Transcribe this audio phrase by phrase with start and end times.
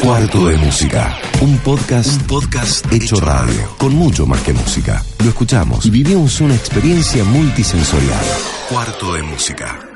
[0.00, 5.02] Cuarto de música, un podcast, un podcast hecho radio, con mucho más que música.
[5.22, 8.24] Lo escuchamos y vivimos una experiencia multisensorial.
[8.68, 9.93] Cuarto de música.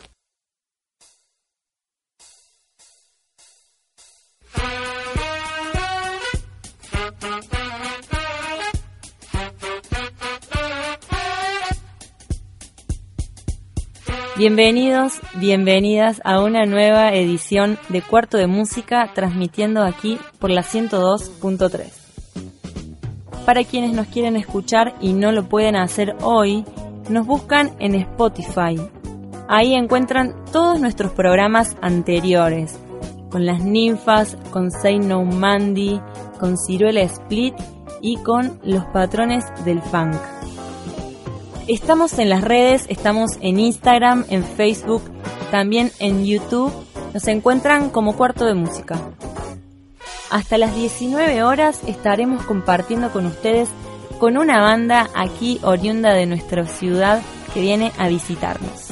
[14.39, 21.91] Bienvenidos, bienvenidas a una nueva edición de Cuarto de Música transmitiendo aquí por la 102.3.
[23.45, 26.65] Para quienes nos quieren escuchar y no lo pueden hacer hoy,
[27.09, 28.77] nos buscan en Spotify.
[29.49, 32.79] Ahí encuentran todos nuestros programas anteriores,
[33.31, 36.01] con las ninfas, con Say No Mandy,
[36.39, 37.55] con Ciruela Split
[38.01, 40.38] y con los patrones del funk.
[41.69, 45.03] Estamos en las redes, estamos en Instagram, en Facebook,
[45.51, 46.73] también en YouTube.
[47.13, 48.99] Nos encuentran como cuarto de música.
[50.31, 53.69] Hasta las 19 horas estaremos compartiendo con ustedes
[54.19, 57.21] con una banda aquí oriunda de nuestra ciudad
[57.53, 58.87] que viene a visitarnos.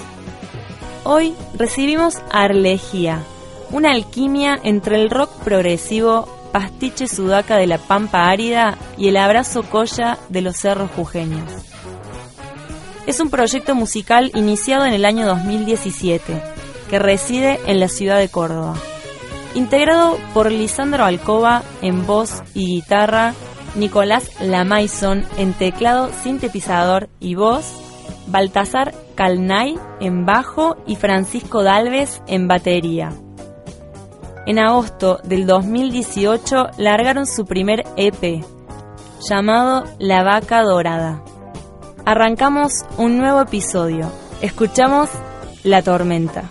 [1.05, 3.23] Hoy recibimos Arlegía,
[3.71, 9.63] una alquimia entre el rock progresivo, pastiche sudaca de la pampa árida y el abrazo
[9.63, 11.76] colla de los cerros jujeños.
[13.07, 16.43] Es un proyecto musical iniciado en el año 2017,
[16.91, 18.75] que reside en la ciudad de Córdoba.
[19.55, 23.33] Integrado por Lisandro Alcoba en voz y guitarra,
[23.77, 27.81] Nicolás Lamaison en teclado, sintetizador y voz,
[28.27, 33.13] Baltasar Calnay en bajo y Francisco Dalves en batería.
[34.47, 38.45] En agosto del 2018 largaron su primer EP,
[39.29, 41.23] llamado La Vaca Dorada.
[42.07, 44.09] Arrancamos un nuevo episodio.
[44.41, 45.11] Escuchamos
[45.65, 46.45] La Tormenta.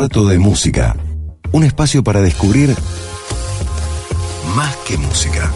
[0.00, 0.96] Cuarto de Música.
[1.52, 2.74] Un espacio para descubrir
[4.56, 5.52] más que música.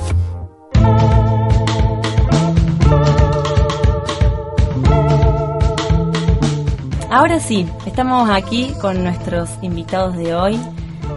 [7.11, 10.61] Ahora sí, estamos aquí con nuestros invitados de hoy.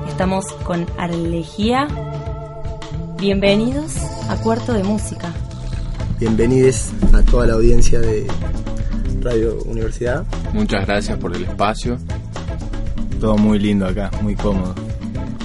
[0.08, 1.90] Estamos con Arlegía.
[3.20, 3.98] Bienvenidos
[4.30, 5.34] a Cuarto de Música.
[6.18, 8.26] Bienvenidos a toda la audiencia de
[9.20, 10.24] Radio Universidad.
[10.54, 11.98] Muchas gracias por el espacio.
[13.20, 14.76] Todo muy lindo acá, muy cómodo.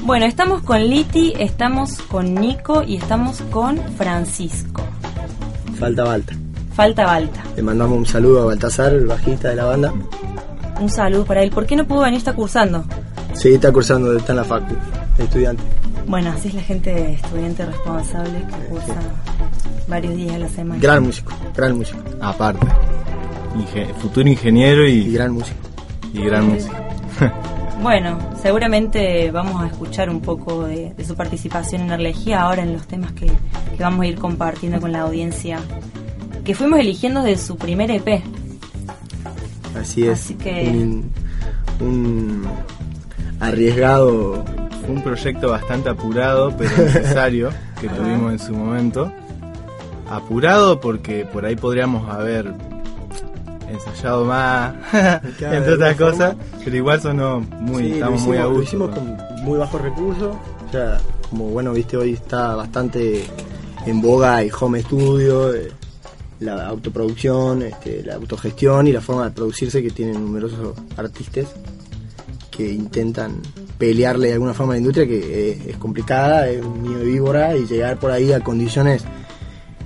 [0.04, 4.82] Bueno, estamos con Liti, estamos con Nico y estamos con Francisco.
[5.78, 6.34] Falta Balta.
[6.74, 7.42] Falta Balta.
[7.56, 9.92] Le mandamos un saludo a Baltasar, el bajista de la banda.
[10.80, 11.50] Un saludo para él.
[11.50, 12.18] ¿Por qué no pudo venir?
[12.18, 12.84] Está cursando.
[13.34, 14.74] Sí, está cursando, está en la facu,
[15.18, 15.62] estudiante.
[16.06, 18.94] Bueno, así es la gente estudiante responsable que cursa
[19.88, 20.80] varios días a la semana.
[20.82, 22.00] Gran músico, gran músico.
[22.20, 22.66] Aparte,
[23.56, 25.58] Inge- futuro ingeniero Y y, gran músico.
[26.12, 26.74] y gran músico.
[27.82, 32.72] Bueno, seguramente vamos a escuchar un poco de, de su participación en Arlegía ahora en
[32.74, 35.58] los temas que, que vamos a ir compartiendo con la audiencia
[36.44, 38.22] que fuimos eligiendo de su primer EP.
[39.80, 40.20] Así es.
[40.20, 41.10] Así que- Un,
[41.80, 42.44] un
[43.40, 44.44] arriesgado.
[44.84, 49.12] Fue un proyecto bastante apurado, pero necesario, que tuvimos en su momento.
[50.10, 52.52] Apurado porque por ahí podríamos haber
[53.72, 54.74] ensayado más,
[55.40, 58.56] entre otras cosas, pero igual sonó muy, Sí, muy a gusto.
[58.56, 60.36] Lo hicimos con muy bajos recursos.
[60.68, 61.00] O sea,
[61.30, 63.24] como bueno, viste, hoy está bastante
[63.86, 65.72] en boga el home studio, eh,
[66.40, 71.46] la autoproducción, este, la autogestión y la forma de producirse que tienen numerosos artistas
[72.50, 73.40] que intentan
[73.78, 77.04] pelearle de alguna forma a la industria que es, es complicada, es un nido de
[77.04, 79.02] víbora y llegar por ahí a condiciones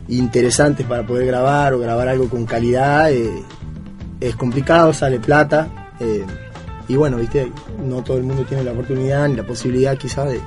[0.08, 3.42] interesantes para poder grabar o grabar algo con calidad eh,
[4.20, 5.68] es complicado, sale plata
[6.00, 6.24] eh,
[6.88, 7.50] y bueno, viste,
[7.84, 10.40] no todo el mundo tiene la oportunidad ni la posibilidad quizá de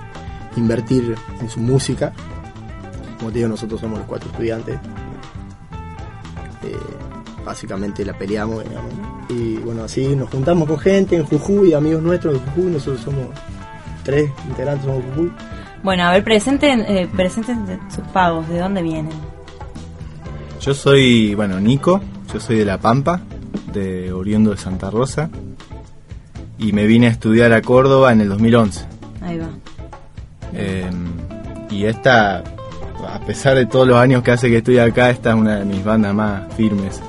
[0.55, 2.13] invertir en su música.
[3.17, 4.75] Como te digo, nosotros somos los cuatro estudiantes.
[6.63, 6.77] Eh,
[7.43, 8.91] básicamente la peleamos, digamos.
[9.29, 13.25] Y bueno, así nos juntamos con gente en Jujuy, amigos nuestros de Jujuy, nosotros somos
[14.03, 15.31] tres integrantes somos de Jujuy.
[15.83, 19.13] Bueno, a ver, presenten, eh, presenten sus pagos, ¿de dónde vienen?
[20.61, 22.01] Yo soy, bueno, Nico,
[22.33, 23.21] yo soy de La Pampa,
[23.71, 25.29] de oriundo de Santa Rosa,
[26.57, 28.85] y me vine a estudiar a Córdoba en el 2011.
[29.21, 29.47] Ahí va.
[30.53, 30.89] Eh,
[31.69, 35.35] y esta, a pesar de todos los años que hace que estoy acá, esta es
[35.35, 37.01] una de mis bandas más firmes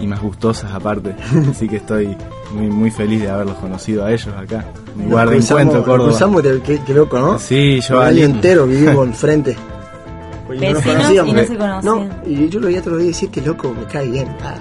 [0.00, 1.14] y más gustosas aparte.
[1.50, 2.16] Así que estoy
[2.54, 4.64] muy, muy feliz de haberlos conocido a ellos acá.
[4.96, 6.08] Mi lugar de encuentro, Córdoba.
[6.10, 7.38] cruzamos, qué, qué- loco, ¿no?
[7.38, 9.56] Sí, yo Un año entero vivimos enfrente.
[10.46, 11.30] Pues no nos Vecinos conocíamos.
[11.30, 11.84] y no se conocían.
[11.84, 14.28] No, y yo lo veía todos los días y decía, este loco me cae bien.
[14.42, 14.54] Ah,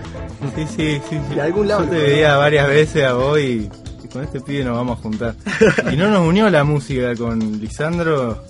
[0.56, 1.20] Sí, sí, sí.
[1.30, 1.36] sí.
[1.36, 3.70] De algún lado Yo te veía varias veces a vos y,
[4.04, 5.36] y con este pibe nos vamos a juntar.
[5.92, 8.44] Y no nos unió la música con Lisandro,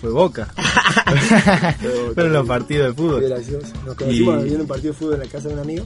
[0.00, 0.48] fue Boca.
[2.14, 3.22] Fueron los partidos de Qué fútbol.
[3.28, 3.66] gracioso.
[3.86, 5.84] Nos conocimos Y- viendo un partido de fútbol en la casa de un amigo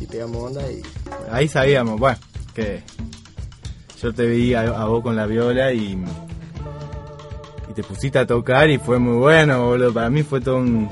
[0.00, 0.80] y pegamos onda y
[1.30, 2.18] Ahí sabíamos, bueno,
[2.54, 2.82] que
[4.02, 5.98] yo te vi a, a vos con la viola y,
[7.68, 9.92] y te pusiste a tocar y fue muy bueno, boludo.
[9.92, 10.88] Para mí fue todo un,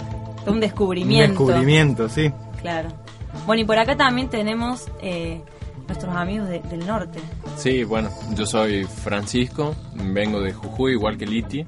[0.46, 1.46] Un un descubrimiento.
[1.46, 2.30] descubrimiento, sí.
[2.60, 2.88] Claro.
[3.46, 5.40] Bueno, y por acá también tenemos eh,
[5.86, 7.18] nuestros amigos de- del norte.
[7.56, 11.64] Sí, bueno, yo soy Francisco, vengo de Jujuy, igual que Liti.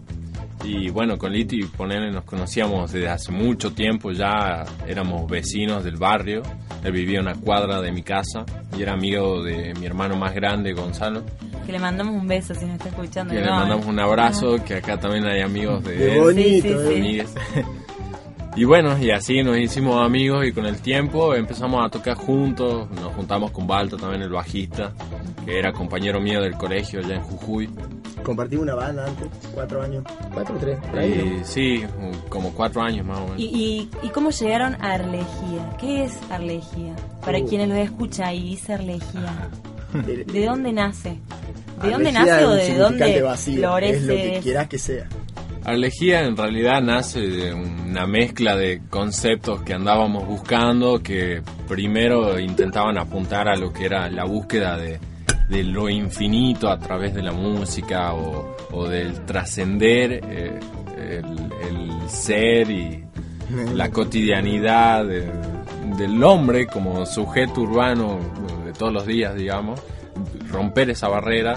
[0.63, 5.97] Y bueno, con Liti, ponele, nos conocíamos desde hace mucho tiempo, ya éramos vecinos del
[5.97, 6.43] barrio.
[6.85, 8.45] Él vivía a una cuadra de mi casa
[8.77, 11.23] y era amigo de mi hermano más grande, Gonzalo.
[11.65, 13.33] Que le mandamos un beso si nos está escuchando.
[13.33, 16.21] Que le mandamos un abrazo, que acá también hay amigos de Qué él.
[16.21, 17.27] bonito, Sí, sí, eh.
[17.27, 17.61] sí.
[18.57, 22.91] Y bueno, y así nos hicimos amigos y con el tiempo empezamos a tocar juntos,
[22.91, 24.93] nos juntamos con Balta también el bajista,
[25.47, 27.71] que era compañero mío del colegio allá en Jujuy.
[28.25, 30.05] compartimos una banda antes, cuatro años,
[30.35, 31.45] cuatro o tres, Y ¿no?
[31.45, 31.85] sí,
[32.29, 33.39] como cuatro años más o menos.
[33.39, 35.77] ¿Y, y, y cómo llegaron a Arlegía?
[35.79, 36.95] ¿Qué es Arlegía?
[37.25, 37.47] Para Uh.
[37.47, 39.49] quienes lo escucha y dice Arlegía.
[40.05, 41.17] De- ¿De dónde nace?
[41.83, 43.97] ¿De dónde nace o de dónde vacío, florece?
[43.97, 45.09] Es lo que quieras que sea.
[45.65, 52.97] Arlegía en realidad nace de una mezcla de conceptos que andábamos buscando que primero intentaban
[52.99, 54.99] apuntar a lo que era la búsqueda de,
[55.49, 60.59] de lo infinito a través de la música o, del trascender eh,
[61.69, 63.05] el, ser y
[63.75, 65.31] la cotidianidad de-
[65.99, 68.19] del hombre como sujeto urbano
[68.65, 69.81] de todos los días, digamos,
[70.51, 71.55] romper esa barrera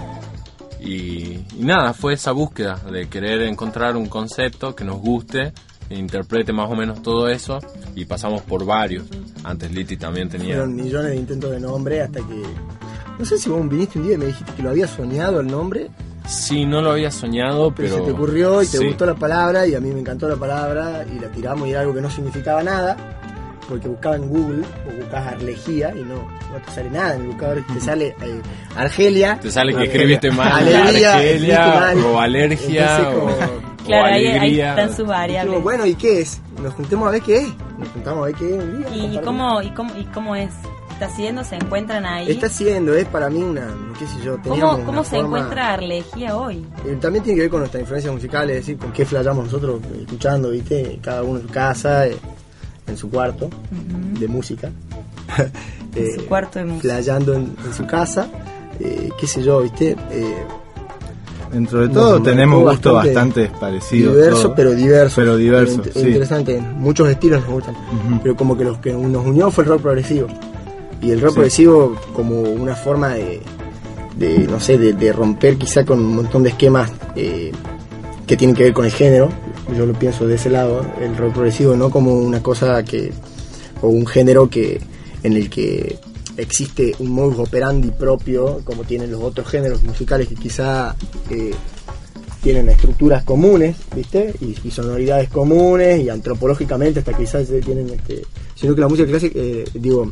[0.84, 5.54] y, y nada, fue esa búsqueda de querer encontrar un concepto que nos guste,
[5.90, 7.60] e interprete más o menos todo eso
[7.96, 9.06] y pasamos por varios.
[9.44, 10.56] Antes Liti también tenía...
[10.56, 12.44] Fueron millones de intentos de nombre hasta que
[13.20, 15.48] No sé si vos viniste un día y me dijiste que lo había soñado el
[15.48, 15.90] nombre,
[16.25, 17.98] Sí, no lo había soñado, pero, pero...
[17.98, 18.88] se te ocurrió y te sí.
[18.88, 21.82] gustó la palabra y a mí me encantó la palabra y la tiramos y era
[21.82, 22.96] algo que no significaba nada,
[23.70, 27.27] porque buscaba en Google o buscabas Arlegía y no, no te sale nada en el
[27.27, 28.41] buscador, te sale eh,
[28.75, 29.39] Argelia.
[29.39, 31.98] Te sale que escribiste mal, Alegría, Argelia, mal.
[32.05, 34.70] o alergia, Entonces, como- o, Claro, o ahí, ahí alegría.
[34.70, 35.62] están sus variables.
[35.62, 36.39] bueno, ¿y qué es?
[36.62, 37.48] Nos juntemos a ver qué es.
[37.77, 38.96] Nos juntamos a ver qué es un día.
[38.96, 40.51] ¿Y cómo, y, cómo, ¿Y cómo es?
[40.91, 41.43] ¿Está haciendo?
[41.43, 42.32] ¿Se encuentran ahí?
[42.32, 43.67] Está siendo, es para mí una,
[44.00, 46.65] qué sé yo, teníamos ¿Cómo, cómo se forma- encuentra Arlegía hoy?
[46.86, 49.82] Eh, También tiene que ver con nuestra influencia musical, es decir, con qué flayamos nosotros
[49.91, 51.00] eh, escuchando, ¿viste?
[51.01, 52.15] Cada uno en su casa, eh,
[52.88, 53.50] en su cuarto
[54.20, 54.70] de música.
[55.96, 56.82] En su cuarto de música.
[56.96, 58.28] Flayando en, en su casa,
[58.80, 59.96] eh, qué sé yo, ¿viste?
[60.10, 60.34] Eh,
[61.52, 64.16] Dentro de todo tenemos gustos bastante bastante parecidos.
[64.56, 65.13] pero diverso.
[65.22, 66.00] Pero diverso, Int- sí.
[66.00, 67.75] Interesante, muchos estilos nos gustan.
[68.24, 70.28] Pero como que los que nos unió fue el rock progresivo.
[71.00, 71.36] Y el rock Sí.
[71.36, 73.40] progresivo como una forma de,
[74.18, 77.52] de, no sé, de, de romper quizá con un montón de esquemas eh,
[78.25, 79.30] que tienen que ver con el género.
[79.75, 83.12] Yo lo pienso de ese lado, el rock progresivo no como una cosa que,
[83.82, 84.82] o un género que
[85.24, 85.98] en el que
[86.38, 90.96] existe un modus operandi propio, como tienen los otros géneros musicales que quizá
[91.29, 91.51] eh,
[92.41, 94.34] tienen estructuras comunes, ¿viste?
[94.41, 98.24] Y, y sonoridades comunes y antropológicamente hasta quizás tienen este
[98.55, 100.12] sino que la música clásica eh, digo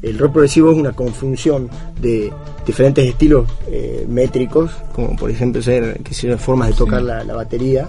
[0.00, 1.68] el rock progresivo es una conjunción
[2.00, 2.32] de
[2.66, 7.88] diferentes estilos eh, métricos como por ejemplo ser que formas de tocar la, la batería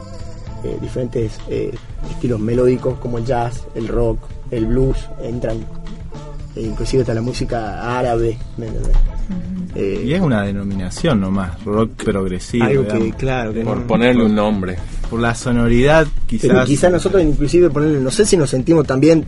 [0.63, 1.73] eh, diferentes eh,
[2.11, 4.19] estilos melódicos como el jazz el rock
[4.51, 5.57] el blues entran
[6.55, 8.95] e inclusive hasta la música árabe ¿me entendés?
[9.75, 12.63] Eh, Y es una denominación nomás, rock progresivo.
[12.65, 13.15] algo que digamos.
[13.15, 14.75] claro que Por no- ponerle un nombre.
[15.09, 16.47] Por la sonoridad, quizás.
[16.51, 19.25] Pero quizás nosotros inclusive ponerle, no sé si nos sentimos también,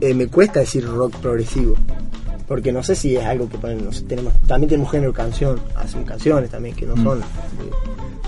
[0.00, 1.74] eh, me cuesta decir rock progresivo,
[2.46, 5.58] porque no sé si es algo que ponen, no sé, tenemos, también tenemos género canción,
[5.74, 7.02] hacen canciones también que no Mm.
[7.04, 7.22] son eh,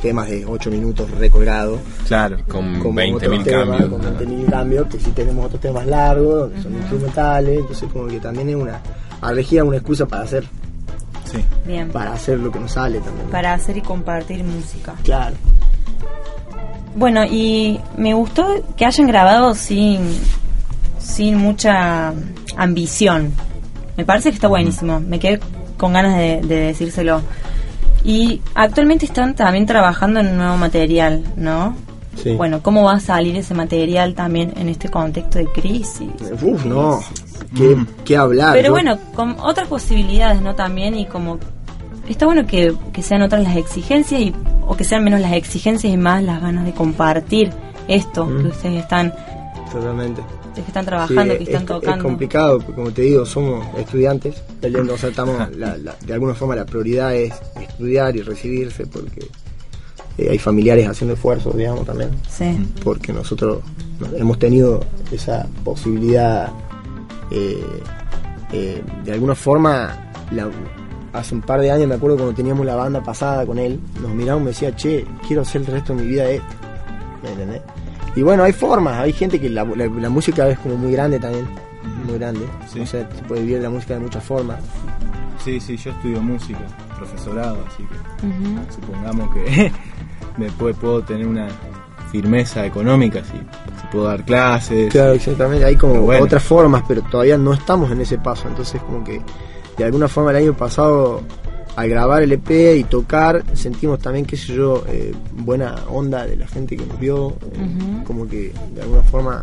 [0.05, 2.37] temas de 8 minutos recolgados, Claro.
[2.47, 3.91] Con como 20.000 otros temas, cambios.
[3.91, 8.21] con 20.000 cambios, que sí tenemos otros temas largos, donde son instrumentales, entonces como que
[8.21, 8.81] también es una,
[9.23, 10.45] arregía una excusa para hacer,
[11.25, 11.39] Sí.
[11.67, 11.89] Bien.
[11.91, 13.29] para hacer lo que nos sale también.
[13.31, 14.95] Para hacer y compartir música.
[15.03, 15.35] Claro.
[16.97, 18.47] Bueno, y me gustó
[18.77, 20.01] que hayan grabado sin,
[21.01, 22.13] sin mucha
[22.57, 23.33] ambición.
[23.97, 25.01] Me parece que está buenísimo.
[25.01, 25.41] Me quedé
[25.77, 27.21] con ganas de, de decírselo.
[28.05, 31.75] Y actualmente están también trabajando en un nuevo material, ¿no?
[32.23, 32.35] Sí.
[32.37, 36.11] Bueno, ¿cómo va a salir ese material también en este contexto de crisis?
[36.43, 37.01] Uf, no,
[37.57, 37.87] qué, Mm.
[38.05, 38.53] qué hablar.
[38.53, 40.55] Pero yo- bueno, con otras posibilidades, ¿no?
[40.55, 41.39] También y como...
[42.09, 44.35] Está bueno que, que sean otras las exigencias y,
[44.67, 47.51] o que sean menos las exigencias y más las ganas de compartir
[47.89, 48.43] esto Mm.
[48.43, 49.13] que ustedes están,
[49.73, 50.23] Totalmente.
[50.63, 51.97] Que están trabajando, Sí, que están es, tocando.
[51.97, 54.37] Es complicado, como te digo, somos estudiantes,
[54.93, 59.27] o sea, estamos, la- la- de alguna forma la prioridad es estudiar y recibirse, porque
[60.17, 62.57] eh, hay familiares haciendo esfuerzos, digamos, también, Sí.
[62.85, 63.59] porque nosotros
[63.99, 64.81] no- hemos tenido
[65.11, 66.53] esa posibilidad,
[67.33, 67.65] eh,
[68.53, 70.49] eh, de alguna forma, la-
[71.13, 74.13] hace un par de años, me acuerdo cuando teníamos la banda pasada con él, nos
[74.13, 76.47] miraba y me decía, che, quiero hacer el resto de mi vida esto,
[77.23, 77.63] ¿me entendés?
[78.17, 81.19] Y bueno, hay formas, hay gente que la, la- la música es como muy grande
[81.19, 81.47] también,
[82.07, 82.81] muy grande, Sí.
[82.81, 84.59] o sea, se puede vivir la música de muchas formas.
[85.45, 86.61] Sí, sí, yo estudio música,
[86.97, 89.73] profesorado, así que supongamos que
[90.39, 91.49] me puedo, tener una
[92.13, 94.91] firmeza económica, si, si puedo dar clases.
[94.93, 96.25] Claro, exactamente, hay como bueno.
[96.25, 99.21] otras formas, pero todavía no estamos en ese paso, entonces como que
[99.77, 101.21] de alguna forma el año pasado
[101.77, 106.37] al grabar el EP y tocar sentimos también, qué sé yo, eh, buena onda de
[106.37, 109.43] la gente que nos vio, eh, como que de alguna forma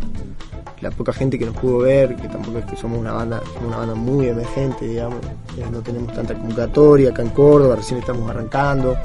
[0.79, 3.67] la poca gente que nos pudo ver, que tampoco es que somos una banda, somos
[3.67, 5.19] una banda muy emergente, digamos,
[5.57, 8.97] eh, no tenemos tanta convocatoria acá en Córdoba, recién estamos arrancando,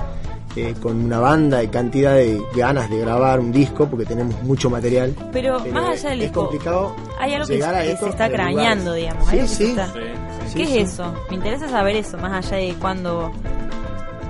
[0.56, 4.70] eh, con una banda y cantidad de ganas de grabar un disco, porque tenemos mucho
[4.70, 5.14] material.
[5.32, 8.06] Pero, Pero más allá del es disco, complicado hay algo que, llegar a que esto
[8.06, 9.28] se está crañando, digamos.
[9.28, 9.64] Sí, sí.
[9.70, 9.92] está-
[10.48, 10.78] Sí, ¿Qué sí.
[10.78, 11.12] es eso?
[11.28, 13.32] Me interesa saber eso, más allá de cuándo,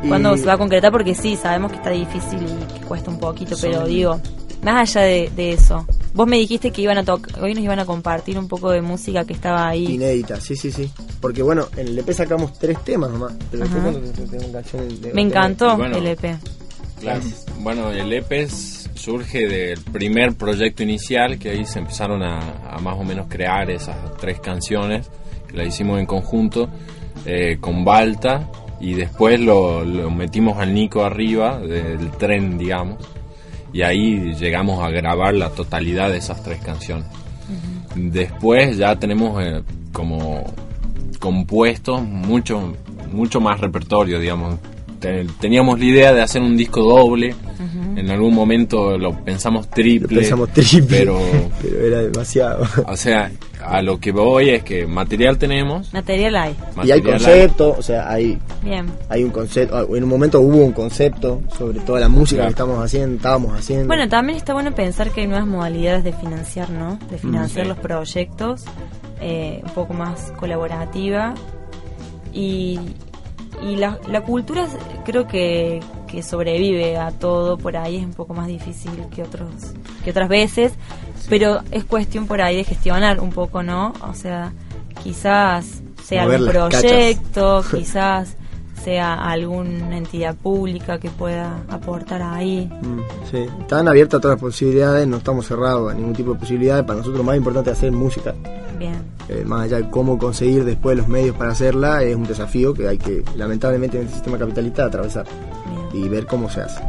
[0.02, 3.10] Y- cuándo se va a concretar, porque sí, sabemos que está difícil y que cuesta
[3.10, 4.18] un poquito, pero digo,
[4.62, 5.86] más allá de, de eso.
[6.16, 8.80] Vos me dijiste que iban a tocar, hoy nos iban a compartir un poco de
[8.80, 9.84] música que estaba ahí.
[9.94, 10.90] Inédita, sí, sí, sí.
[11.20, 13.34] Porque bueno, en el EP sacamos tres temas nomás.
[13.50, 16.36] Pero de- Me encantó Y bueno, el E EP.
[17.00, 17.20] Claro.
[17.60, 22.96] Bueno, el EPES surge del primer proyecto inicial, que ahí se empezaron a, a más
[22.98, 25.06] o menos crear esas tres canciones,
[25.46, 26.68] que las hicimos en conjunto,
[27.26, 32.96] eh, con Balta, y después lo, lo metimos al Nico arriba del tren, digamos,
[33.76, 37.04] y ahí llegamos a grabar la totalidad de esas tres canciones.
[37.94, 39.62] Después ya tenemos eh,
[39.92, 40.44] como
[41.18, 42.62] compuestos muchos
[43.12, 44.58] mucho más repertorio, digamos.
[45.00, 47.34] Te- Teníamos la idea de hacer un disco doble.
[47.96, 50.18] En algún momento lo pensamos Lo triple.
[50.20, 51.18] pensamos triple, Pero,
[51.62, 52.64] pero era demasiado.
[52.86, 53.30] o sea,
[53.68, 55.92] a lo que voy es que material tenemos.
[55.92, 56.56] Material hay.
[56.84, 58.86] y hay material concepto, o sea, hay, Bien.
[59.08, 62.48] hay un concepto, en un momento hubo un concepto sobre toda la música Claro.
[62.48, 63.86] que estamos haciendo, estábamos haciendo.
[63.86, 66.98] Bueno, también está bueno pensar que hay nuevas modalidades de financiar, ¿no?
[67.10, 67.68] De financiar sí.
[67.68, 68.64] los proyectos,
[69.20, 71.34] eh, un poco más colaborativa.
[72.32, 72.78] Y,
[73.62, 74.66] y la, la cultura
[75.04, 79.48] creo que, que sobrevive a todo, por ahí es un poco más difícil que, otros,
[80.04, 80.72] que otras veces,
[81.28, 83.92] pero es cuestión por ahí de gestionar un poco, ¿no?
[84.08, 84.52] O sea,
[85.02, 88.36] quizás sea Mover algún proyecto, quizás
[88.84, 92.70] sea alguna entidad pública que pueda aportar ahí.
[92.82, 96.84] Mm, sí, están abiertas todas las posibilidades, no estamos cerrados a ningún tipo de posibilidades.
[96.84, 98.34] Para nosotros lo más importante es hacer música.
[98.78, 98.94] Bien.
[99.28, 102.86] Eh, más allá de cómo conseguir después los medios para hacerla, es un desafío que
[102.86, 105.26] hay que, lamentablemente, en el sistema capitalista atravesar
[105.92, 106.04] Bien.
[106.04, 106.80] y ver cómo se hace.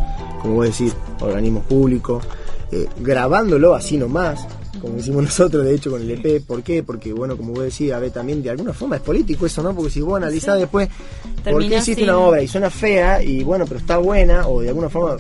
[0.42, 2.24] Como vos decís, organismos públicos,
[2.72, 4.46] eh, grabándolo así nomás,
[4.82, 6.42] como decimos nosotros, de hecho, con el EP.
[6.46, 6.84] ¿Por qué?
[6.84, 9.74] Porque, bueno, como vos decís, a ver, también de alguna forma es político eso, ¿no?
[9.74, 10.62] Porque si vos analizás Sí.
[10.62, 14.48] después, ¿por Termina qué hiciste una obra y suena fea y, bueno, pero está buena,
[14.48, 15.18] o de alguna forma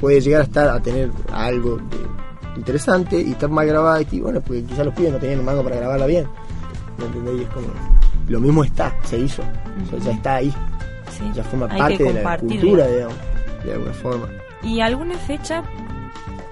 [0.00, 2.16] puede llegar a estar a tener algo de-
[2.58, 5.76] interesante y está mal grabada y, bueno, porque quizás los pibes no tenían mango para
[5.76, 6.26] grabarla bien.
[6.98, 7.40] ¿Me entendés?
[7.40, 7.66] Y es como,
[8.28, 10.50] lo mismo está, se hizo, o sea, ya está ahí,
[11.18, 11.24] Sí.
[11.34, 13.14] ya forma Hay parte de la cultura, digamos,
[13.64, 14.28] de alguna forma.
[14.62, 15.62] ¿Y alguna fecha?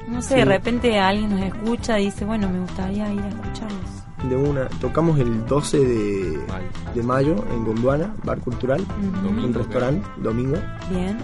[0.08, 0.34] No sé, Sí.
[0.36, 3.80] de repente alguien nos escucha y dice, bueno, me gustaría ir a escucharlos.
[4.28, 6.66] de una tocamos el 12 de, Mayo.
[6.94, 8.82] de mayo en Gondwana, bar cultural,
[9.28, 10.56] un restaurante, domingo,
[10.90, 11.18] Bien.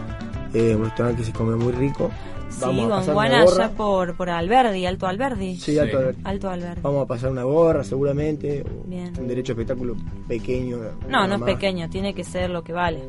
[0.53, 2.11] eh, un restaurante que se come muy rico.
[2.51, 3.65] Sí, Vamos a pasar Gondwana una gorra.
[3.67, 5.57] allá por, por Alberdi, Alto Alberdi.
[5.57, 6.03] Sí, Alto Sí.
[6.03, 6.21] Alberti.
[6.25, 6.81] Alto Alberdi.
[6.83, 9.13] Vamos a pasar una gorra seguramente, Bien.
[9.19, 9.95] un derecho a espectáculo
[10.29, 10.79] pequeño.
[11.09, 13.01] No, no es pequeño, tiene que ser lo que vale.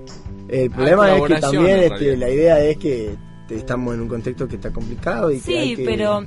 [0.47, 3.15] El problema es que también este, la idea es que
[3.55, 6.23] estamos en un contexto que está complicado y que Sí, hay que- pero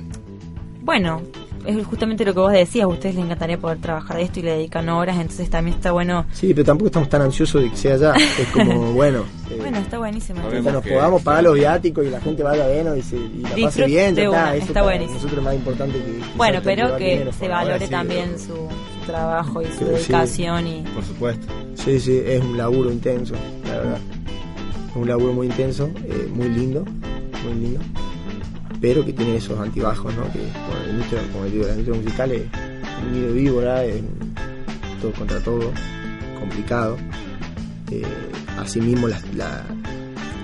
[0.81, 1.21] bueno,
[1.65, 4.43] es justamente lo que vos decías, a ustedes les encantaría poder trabajar de esto y
[4.43, 6.25] le dedican horas, entonces también está bueno.
[6.31, 8.13] Sí, pero tampoco estamos tan ansiosos de que sea allá.
[8.39, 10.41] Es como, bueno, eh, Bueno, está buenísimo.
[10.51, 13.39] Mientras nos que- podamos pagar los viáticos y la gente vaya bien y, se, y
[13.41, 14.29] la pase Disfrute bien, ya está.
[14.29, 15.15] una, Eso está buenísimo.
[15.15, 16.19] nosotros es más importante que...
[16.37, 18.45] Bueno, pero que dinero se valore sí, también pero- su,
[18.99, 19.85] su trabajo y su Sí, sí.
[19.85, 21.47] dedicación y Por supuesto.
[21.73, 23.33] Sí, sí, es un laburo intenso,
[23.65, 23.97] la verdad.
[24.91, 26.85] Es un laburo muy intenso, eh, muy lindo,
[27.45, 27.79] muy lindo.
[28.81, 30.23] Pero que tiene esos antibajos, ¿no?
[30.33, 32.43] Que bueno, el industria, como digo, la industria musical es
[33.05, 34.01] un nido de víbora, es
[35.01, 35.71] todo contra todo,
[36.39, 36.97] complicado.
[37.91, 38.03] Eh,
[38.59, 39.63] asimismo, las, la-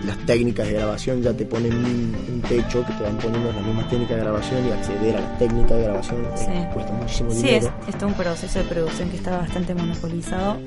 [0.05, 3.63] las técnicas de grabación ya te ponen un, un techo que te van poniendo las
[3.63, 6.73] mismas técnicas de grabación y acceder a las técnicas de grabación eh, Sí.
[6.73, 7.73] cuesta muchísimo Sí, es, dinero.
[7.87, 10.57] es todo un proceso de producción que está bastante monopolizado,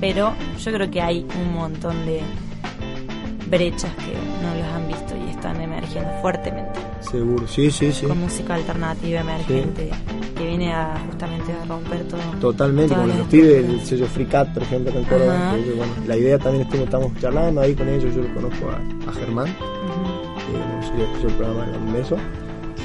[0.00, 0.32] pero
[0.64, 2.20] yo creo que hay un montón de
[3.50, 5.14] brechas que no las han visto
[6.20, 8.06] fuertemente Seguro, sí, sí, sí.
[8.06, 9.90] con música alternativa emergente
[10.36, 12.20] que viene a justamente a romper todo.
[12.40, 15.54] Totalmente, las los pibes del sello Free Cat, por ejemplo, acá en Córdoba.
[15.64, 18.70] Que bueno, la idea también es que estamos charlando ahí con ellos, yo lo conozco
[18.70, 20.40] a, a Germán, Ujú.
[20.46, 22.16] que bueno, yo escuché el programa de un beso.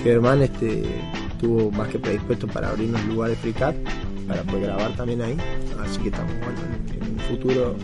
[0.03, 0.83] Germán este,
[1.31, 3.75] estuvo más que predispuesto para abrirnos lugares Free Cat,
[4.27, 5.37] para poder grabar también ahí,
[5.83, 7.75] así que estamos bueno, en, en un futuro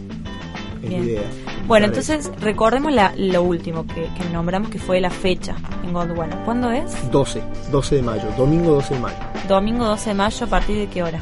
[0.83, 1.03] es Bien.
[1.03, 1.21] idea.
[1.67, 6.43] Bueno, entonces recordemos la, lo último que, que nombramos que fue la fecha en Gondwana.
[6.43, 6.93] ¿Cuándo es?
[6.93, 7.07] eso.
[7.11, 7.41] 12,
[7.71, 9.17] 12 de mayo, domingo 12 de mayo,
[9.47, 11.19] Domingo 12 de mayo, ¿a partir de qué hora?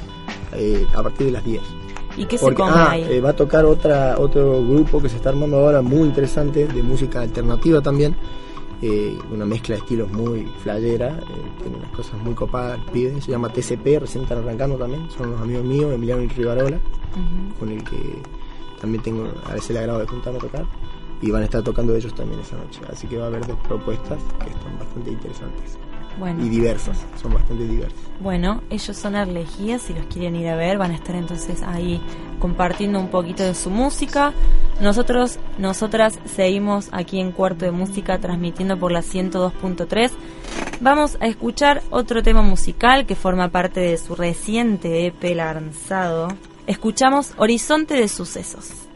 [0.54, 1.62] eh, a partir de las 10.
[2.18, 3.04] ¿Y qué se come ah, ahí?
[3.10, 6.84] eh, va a tocar otra otro grupo que se está armando ahora muy interesante de
[6.84, 8.16] música alternativa también
[8.82, 13.32] eh, una mezcla de estilos muy flayera eh, tiene unas cosas muy copadas pibe se
[13.32, 16.80] llama TCP recién están arrancando también son unos amigos míos Emiliano y Rivarola
[17.60, 18.22] con el que
[18.80, 20.66] también tengo a veces el agrado de juntarme a tocar
[21.22, 23.58] y van a estar tocando ellos también esa noche así que va a haber dos
[23.68, 25.78] propuestas que están bastante interesantes
[26.18, 26.46] Bueno.
[26.46, 30.78] y diversas son bastante diversas Bueno, ellos son Arlejías, si los quieren ir a ver,
[30.78, 32.02] van a estar entonces ahí
[32.40, 34.32] compartiendo un poquito de su música.
[34.80, 40.12] Nosotros, nosotras seguimos aquí en Cuarto de Música transmitiendo por la 102.3.
[40.80, 46.30] Vamos a escuchar otro tema musical que forma parte de su reciente EP lanzado.
[46.70, 48.89] Escuchamos Horizonte de Sucesos.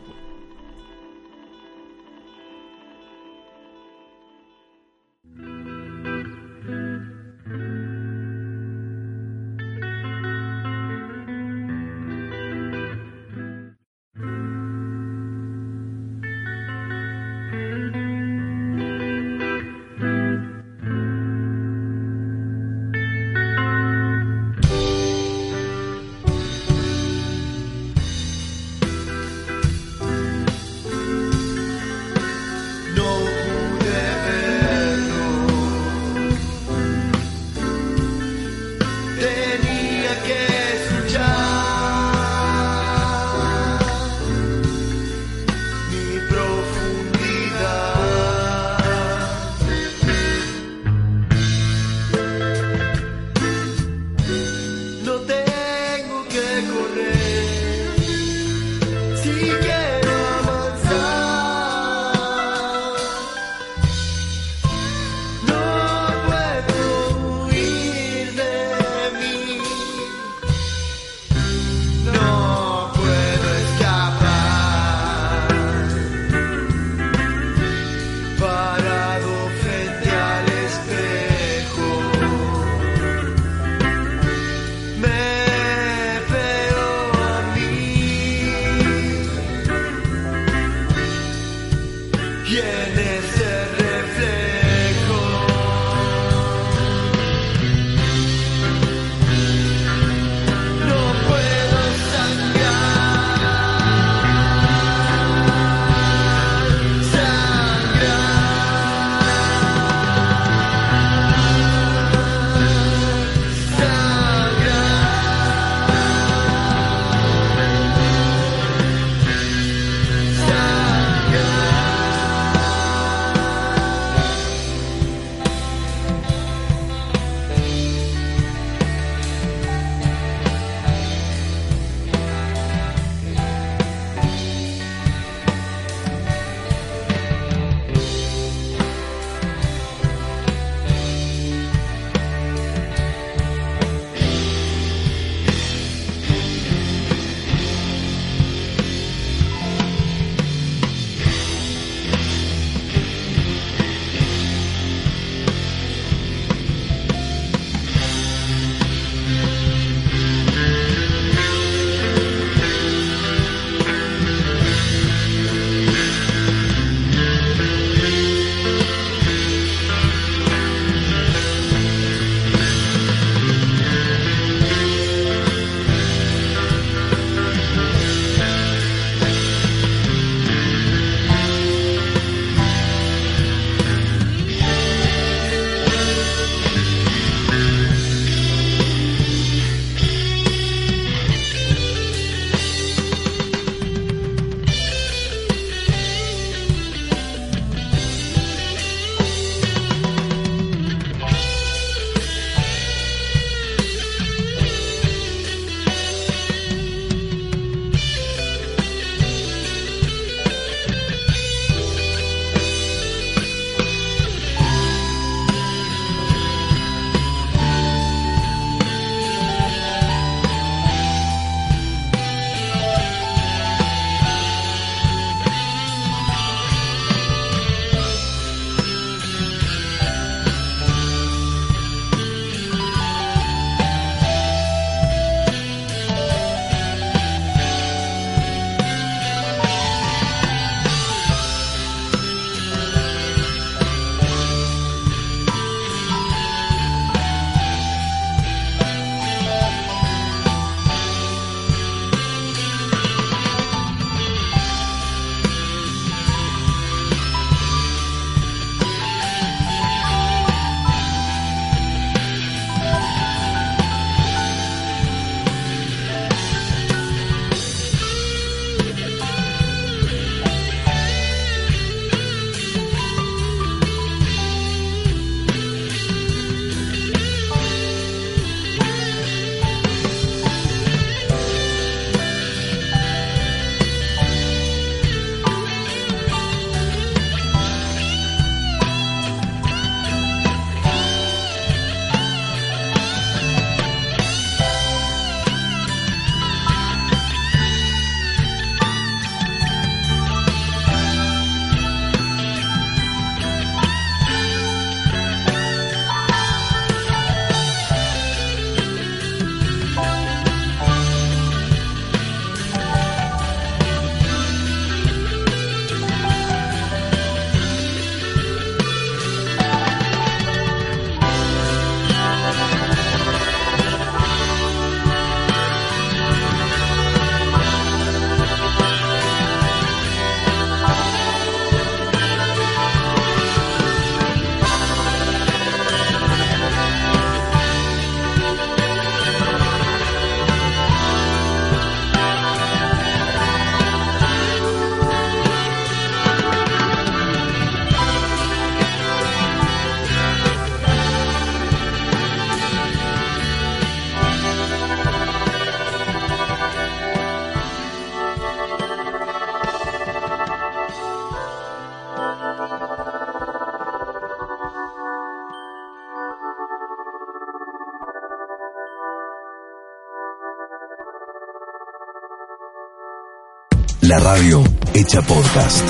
[374.14, 375.84] La radio hecha podcast.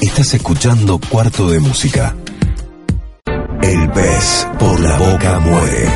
[0.00, 2.16] Estás escuchando Cuarto de Música.
[3.60, 5.88] El pez por la boca muere.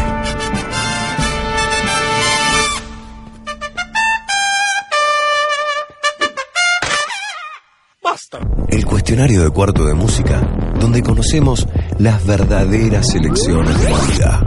[8.69, 10.43] El cuestionario de Cuarto de Música,
[10.79, 11.67] donde conocemos
[11.99, 14.46] las verdaderas elecciones de la vida.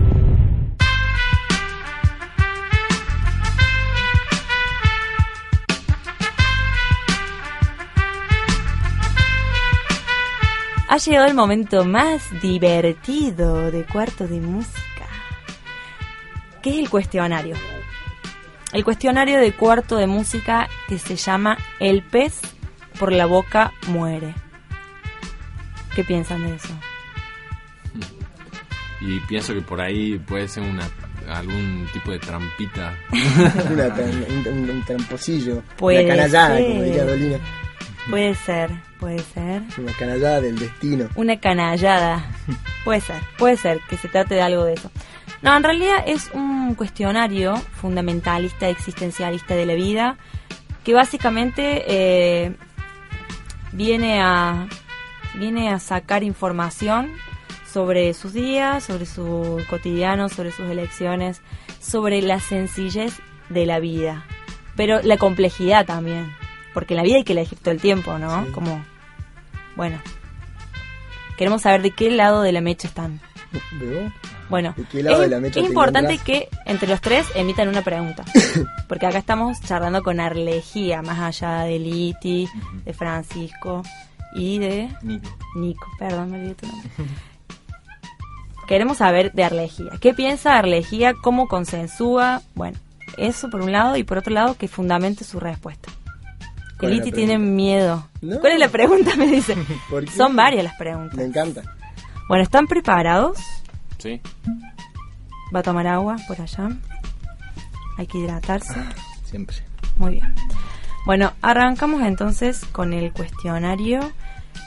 [11.05, 15.07] Llegado el momento más divertido de cuarto de música,
[16.61, 17.55] que es el cuestionario.
[18.73, 22.39] El cuestionario de cuarto de música que se llama El pez
[22.99, 24.35] por la boca muere.
[25.95, 26.69] ¿Qué piensan de eso?
[29.01, 30.87] Y pienso que por ahí puede ser una
[31.29, 32.93] algún tipo de trampita.
[33.71, 35.61] Una un, un- un tramposillo.
[35.77, 36.67] Puede una canallada, ser.
[36.67, 37.37] como diría Dolina.
[38.09, 39.61] Puede ser, puede ser.
[39.77, 41.07] Una canallada del destino.
[41.15, 42.25] Una canallada.
[42.83, 44.89] Puede ser, puede ser que se trate de algo de eso.
[45.41, 50.17] No, en realidad es un cuestionario fundamentalista, existencialista de la vida,
[50.83, 52.55] que básicamente eh,
[53.73, 54.67] viene a
[55.35, 57.11] viene a sacar información
[57.71, 61.41] sobre sus días, sobre su cotidiano, sobre sus elecciones,
[61.79, 64.25] sobre la sencillez de la vida,
[64.75, 66.33] pero la complejidad también,
[66.73, 68.45] porque en la vida hay que elegir todo el tiempo, ¿no?
[68.45, 68.51] Sí.
[68.51, 68.83] Como,
[69.75, 69.99] bueno,
[71.37, 73.19] queremos saber de qué lado de la mecha están.
[74.49, 77.27] Bueno, ¿De qué lado es, de la mecha es te importante que entre los tres
[77.35, 78.25] emitan una pregunta.
[78.87, 82.47] Porque acá estamos charlando con Arlegía, más allá de Liti,
[82.83, 83.83] de Francisco
[84.33, 85.29] y de Nico.
[85.55, 85.87] Nico.
[85.99, 86.89] Perdón, me olvidé tu nombre.
[88.67, 89.91] Queremos saber de Arlegía.
[89.99, 91.13] ¿Qué piensa Arlegía?
[91.13, 92.41] ¿Cómo consensúa?
[92.53, 92.77] Bueno,
[93.17, 95.89] eso por un lado y por otro lado que fundamente su respuesta.
[96.79, 98.07] Que ¿Cuál es la Liti tiene miedo.
[98.21, 98.39] No.
[98.39, 99.13] ¿Cuál es la pregunta?
[99.17, 99.55] Me dice.
[99.89, 100.11] ¿Por qué?
[100.11, 101.15] Son varias las preguntas.
[101.17, 101.61] Me encanta.
[102.27, 103.37] Bueno, ¿están preparados?
[103.97, 104.21] ¿Sí?
[105.53, 106.69] Va a tomar agua por allá.
[107.97, 108.73] Hay que hidratarse.
[109.25, 109.57] Siempre.
[109.97, 110.35] Muy bien.
[111.05, 113.99] Bueno, arrancamos entonces con el cuestionario.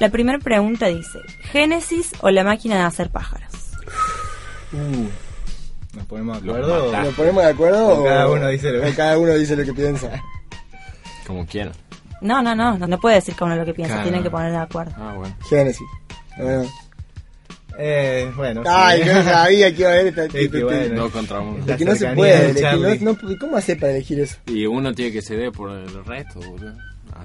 [0.00, 1.18] La primera pregunta dice,
[1.52, 3.52] ¿Génesis o la máquina de hacer pájaros?
[4.72, 6.92] Uh, ¿Nos ponemos de acuerdo?
[6.92, 9.72] ¿Nos ponemos de acuerdo O cada uno dice lo que- cada uno dice lo que
[9.72, 10.10] piensa?
[11.26, 11.72] Como quieran.
[12.22, 14.08] No, no, no, no, no puede decir cada uno lo que piensa, Claro.
[14.08, 14.92] tienen que poner de acuerdo.
[14.96, 15.36] Ah, bueno.
[15.48, 15.86] Génesis.
[16.38, 16.64] Bueno.
[17.78, 18.62] Eh, bueno.
[18.66, 19.08] Ay, sí.
[19.12, 20.24] no sabía que iba a haber esta...
[20.26, 21.02] Es que bueno.
[21.02, 21.64] Dos contra uno.
[21.66, 23.02] La Es que no se puede de elegir.
[23.02, 24.36] No- no- ¿Cómo hace para elegir eso?
[24.46, 26.74] Y uno tiene que ceder por el resto, boludo.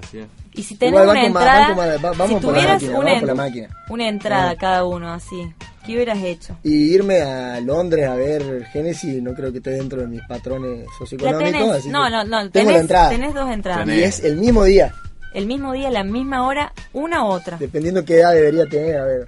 [0.02, 0.26] Así es.
[0.54, 2.82] Y si tenés Igual una entrada, va con ma- va- vamos si por la tuvieras
[2.82, 3.68] máquina, una, vamos por la en- máquina.
[3.90, 4.56] una entrada Ah.
[4.56, 5.54] cada uno así,
[5.86, 6.56] ¿qué hubieras hecho?
[6.64, 10.86] Y irme a Londres a ver Génesis no creo que esté dentro de mis patrones
[10.98, 11.52] socioeconómicos.
[11.52, 13.08] tenés, así no, no, no, tengo la tenés, entrada.
[13.10, 13.84] tenés dos entradas.
[13.84, 13.98] Tenés.
[13.98, 14.92] Y es el mismo día,
[15.34, 17.56] El mismo día, la misma hora, una u otra.
[17.58, 18.96] dependiendo qué edad debería tener.
[18.98, 19.26] A ver,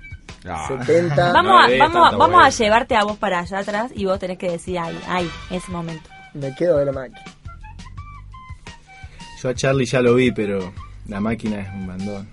[0.49, 0.67] Ah.
[0.67, 1.33] 70.
[1.33, 4.19] Vamos, no a, des vamos, vamos a llevarte a vos para allá atrás y vos
[4.19, 6.09] tenés que decir ahí, ahí, en ese momento.
[6.33, 7.21] Me quedo de la máquina.
[9.43, 10.73] Yo a Charlie ya lo vi, pero
[11.09, 12.29] la máquina es un bandón.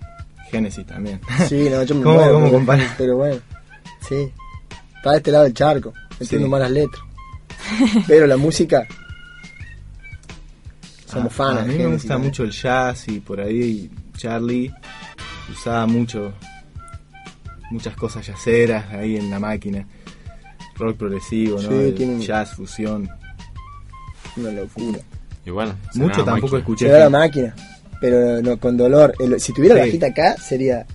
[0.52, 1.20] Génesis también.
[1.48, 2.96] Sí, no, yo me ¿Cómo- muero, cómo pero- compara?
[2.98, 3.42] Pero bueno,
[4.08, 4.32] sí.
[4.96, 6.52] Está de este lado del charco, entiendo Sí.
[6.52, 7.02] más las letras.
[8.08, 8.88] Pero la música,
[11.06, 11.60] somos A- fans.
[11.62, 12.20] A mí me gusta ¿no?
[12.26, 14.74] mucho el jazz y por ahí Charlie
[15.52, 16.34] usaba mucho
[17.72, 19.86] muchas cosas yaceras ahí en la máquina.
[20.78, 21.68] Rock progresivo, ¿no?
[21.70, 23.10] Sí, El tiene un- Jazz, fusión.
[24.38, 25.00] Una locura.
[25.48, 25.76] Y bueno.
[25.96, 26.60] Mucho la tampoco máquina.
[26.60, 26.86] escuché.
[26.88, 27.56] Será la máquina,
[28.02, 29.14] pero no, con dolor.
[29.18, 29.90] El- si tuviera la Sí.
[29.90, 30.86] hojita acá, sería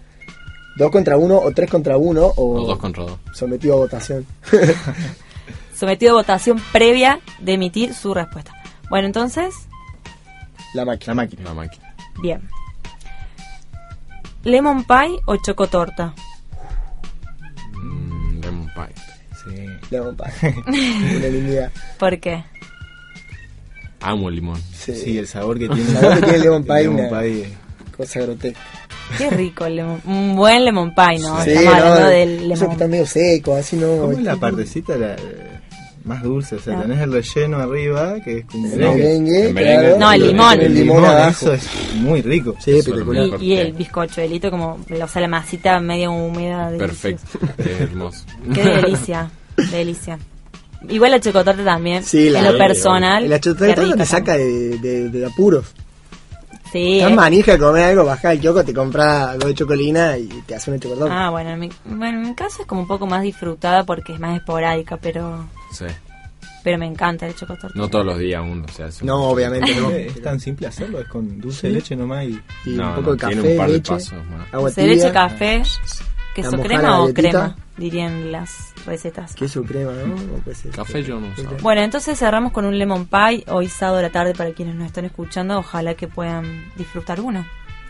[0.77, 3.19] dos contra uno o tres contra uno o, O dos contra dos.
[3.33, 4.27] sometido a votación.
[5.75, 8.53] Sometido a votación previa de emitir su respuesta.
[8.91, 9.55] Bueno, entonces,
[10.75, 11.15] La La máquina.
[11.15, 11.43] máquina.
[11.45, 11.95] La máquina.
[12.23, 12.49] bien.
[14.45, 16.15] ¿Lemon pie o chocotorta?
[17.73, 18.95] Mm, lemon pie.
[19.45, 19.67] Sí.
[19.91, 20.55] Lemon pie.
[21.17, 21.71] Unanimidad.
[21.99, 22.45] ¿Por qué?
[24.03, 24.61] Amo el limón.
[24.75, 24.95] Sí.
[24.95, 25.83] Sí, el sabor que tiene.
[25.83, 27.49] El sabor que tiene el lemon pie, el lemon pie,
[27.97, 28.61] Cosa grotesca.
[29.19, 30.01] Qué rico el lemon.
[30.07, 31.43] Un buen lemon pie, ¿no?
[31.45, 32.73] Sí, Estamos hablando no, del Eso que lemon.
[32.73, 33.87] está medio seco, así no.
[33.99, 35.61] ¿Cómo es la este- partecita la, eh,
[36.05, 36.57] más dulce?
[36.57, 36.83] O sea, Ah.
[36.83, 38.93] tenés el relleno arriba, que es como El No.
[38.95, 39.81] merengue, El merengue.
[39.83, 40.61] claro, No, el limón.
[40.61, 41.31] El limón, abajo.
[41.31, 42.57] eso es muy rico.
[42.59, 43.25] Sí, espectacular.
[43.35, 46.71] es Y, y el bizcochuelito como, o sea, la masita medio húmeda.
[46.79, 47.23] Perfecto.
[47.59, 48.25] es hermoso.
[48.55, 49.31] Qué delicia,
[49.71, 50.19] delicia.
[50.89, 53.29] Igual la chocotorta también, Sí, la- en lo personal.
[53.29, 55.67] La rica te saca de, de, de apuros.
[56.73, 56.99] Sí.
[57.01, 57.15] Estás eh.
[57.15, 60.81] manija, comer algo, bajás el kiosco, te compras algo de chocolina y te hace una
[60.81, 61.11] chocolate.
[61.13, 64.15] Ah, bueno en, mi, bueno, en mi caso es como un poco más disfrutada porque
[64.15, 65.85] es más esporádica, pero Sí.
[66.65, 67.83] Pero me encanta el choco tortilla.
[67.83, 69.05] No todos los días uno se hace.
[69.05, 69.91] No, obviamente no.
[69.91, 73.07] Es tan simple hacerlo, es con dulce de leche nomás y Y No, un poco
[73.09, 74.47] no, de café, tiene un par de leche, pasos más.
[74.53, 75.63] agua Dulce de leche, tibia, café,
[76.35, 79.35] queso crema o crema, dirían las recetas.
[79.35, 80.15] queso crema, ¿no?
[80.15, 81.57] O puede ser- Café yo no usaba.
[81.63, 84.87] Bueno, entonces cerramos con un lemon pie hoy sábado de la tarde para quienes nos
[84.87, 85.59] están escuchando.
[85.59, 87.47] Ojalá que puedan disfrutar uno.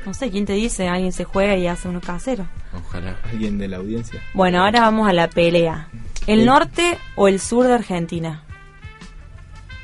[0.06, 0.88] No sé, ¿quién te dice?
[0.88, 2.46] Alguien se juega y hace uno casero.
[2.74, 3.16] Ojalá.
[3.30, 4.20] alguien de la audiencia.
[4.34, 5.88] Bueno, ahora vamos a la pelea.
[6.26, 6.46] ¿El Sí.
[6.46, 8.42] norte o el sur de Argentina?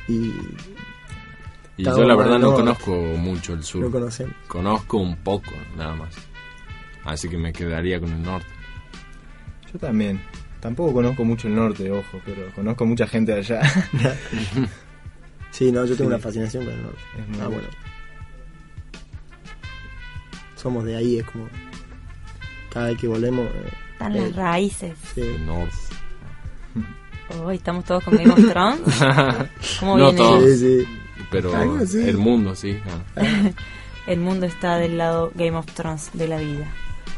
[0.08, 0.32] Y
[1.76, 2.56] Y Está yo la verdad no no.
[2.56, 3.82] conozco mucho el sur.
[3.84, 4.34] no conocemos.
[4.48, 6.12] Conozco un poco, nada más.
[7.04, 8.48] Así que me quedaría con el norte.
[9.72, 10.20] Yo también.
[10.60, 13.60] Tampoco conozco mucho el norte, ojo, pero conozco mucha gente de allá.
[15.50, 16.14] Sí, no, yo tengo Sí.
[16.14, 16.98] una fascinación con el norte.
[17.18, 17.68] Es muy Ah, bueno.
[20.56, 21.48] Somos de ahí, es como.
[22.72, 23.46] Cada vez que volvemos.
[23.46, 24.94] eh, Están eh, las raíces.
[25.14, 25.20] sí.
[25.22, 25.74] El norte.
[27.42, 28.80] Hoy estamos todos con Game of Thrones.
[29.80, 30.18] ¿Cómo No viene?
[30.18, 30.44] todos.
[30.44, 30.88] Sí, sí.
[31.30, 32.78] Pero el mundo, sí.
[33.16, 33.22] ah.
[34.06, 36.66] El mundo está del lado Game of Thrones de la vida.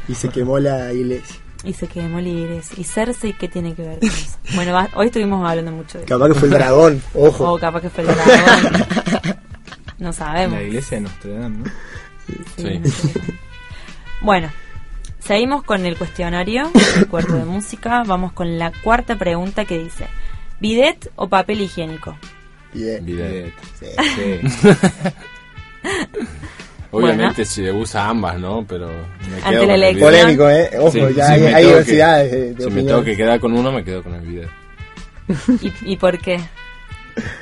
[0.09, 1.37] Y se quemó la iglesia.
[1.63, 2.71] Y se quemó Ligres.
[2.77, 4.37] ¿Y Cersei qué tiene que ver con eso?
[4.55, 6.13] Bueno, va- hoy estuvimos hablando mucho de eso.
[6.17, 7.53] Capaz que fue el dragón, ojo.
[7.53, 9.37] O capaz que fue el dragón.
[9.99, 10.57] No sabemos.
[10.57, 11.65] la iglesia de Notre Dame, ¿no?
[12.57, 12.81] Sí.
[14.21, 14.49] Bueno,
[15.19, 18.03] seguimos con el cuestionario, el cuarto de música.
[18.05, 20.07] Vamos con la cuarta pregunta que dice:
[20.59, 22.17] ¿Bidet o papel higiénico?
[22.73, 23.05] Bien.
[23.05, 23.53] Bidet.
[23.79, 23.85] Sí.
[24.15, 24.67] Sí.
[26.91, 28.65] Obviamente se usa ambas, ¿no?
[28.67, 28.87] Pero
[29.29, 29.99] me Ante quedo la.
[29.99, 30.69] Polémico, ¿eh?
[30.79, 33.53] Ojo, Sí, ya si hay, hay diversidades de, de Si me tengo que quedar con
[33.57, 34.49] uno, me quedo con el bidet.
[35.61, 36.39] ¿Y, y por qué?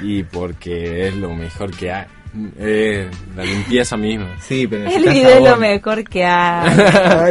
[0.02, 2.06] Y porque es lo mejor que hay.
[2.60, 4.36] Eh, la limpieza misma.
[4.40, 6.72] Sí, pero El bidet es lo mejor que hay.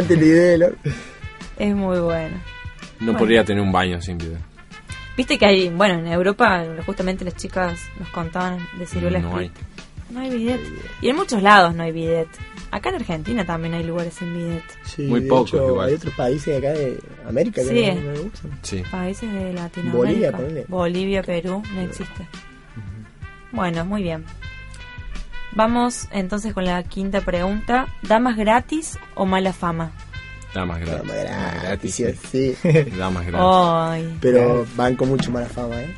[0.09, 0.71] El idelo.
[1.57, 2.35] Es muy bueno.
[2.99, 3.19] No Bueno.
[3.19, 4.39] podría tener un baño sin bidet.
[5.15, 9.51] Viste que hay, bueno, en Europa, justamente las chicas nos contaban de ciruela No hay.
[10.09, 10.61] No hay bidet.
[11.01, 12.27] Y en muchos lados no hay bidet.
[12.71, 14.63] Acá en Argentina también hay lugares sin bidet.
[14.83, 15.87] Sí, Muy pocos igual.
[15.89, 17.91] Hay otros países de acá de América que Sí.
[17.99, 18.59] no, no lo usan.
[18.61, 18.83] Sí.
[18.89, 19.97] Países de Latinoamérica.
[19.97, 20.65] Bolivia, ponele.
[20.67, 22.27] Bolivia, Perú, no existe.
[23.51, 24.23] Bueno, muy bien.
[25.53, 27.87] Vamos entonces con la quinta pregunta.
[28.03, 29.91] ¿Damas gratis o mala fama?
[30.53, 31.11] Damas Dama gratis.
[31.11, 32.55] gratis, gratis, sí, sí.
[32.61, 32.89] sí.
[32.97, 33.47] Damas gratis.
[33.51, 35.95] Ay, Pero van con mucho mala fama, ¿eh?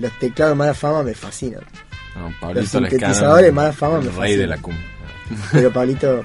[0.00, 1.62] Los teclados de mala fama me fascinan.
[2.16, 4.84] No, Los Pablito sintetizadores de Lescano, mala fama el me rey de la cumbia.
[5.52, 6.24] Pero Pablito.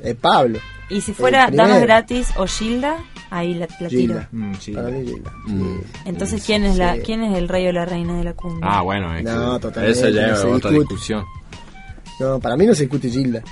[0.00, 0.58] Es Pablo.
[0.90, 1.50] y si fuera.
[1.50, 2.98] Damas gratis o Gilda,
[3.30, 3.88] ahí la, la tiro.
[3.90, 4.28] Gilda.
[4.32, 4.72] Mm, sí.
[4.72, 5.32] Para mí, Gilda.
[5.46, 5.78] Mm.
[6.06, 6.96] Entonces, ¿quién es, la.
[6.98, 8.68] ¿quién es el rey o la reina de la cumbia?
[8.68, 11.24] Ah, bueno, es No, que totalmente, eso ya no es se otra discusión.
[12.20, 13.42] No, para mí no se discute Gilda.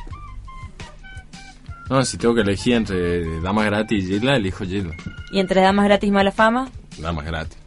[1.91, 4.95] No, si tengo que elegir entre Damas gratis y Gilda, elijo Gilda.
[5.33, 6.69] ¿Y entre Damas gratis y mala fama?
[6.99, 7.59] Damas gratis.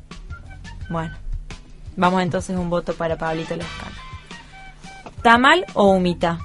[0.90, 1.16] Bueno,
[1.96, 3.96] vamos entonces un voto para Pablito Lescano.
[5.22, 6.40] ¿Tamal o humita?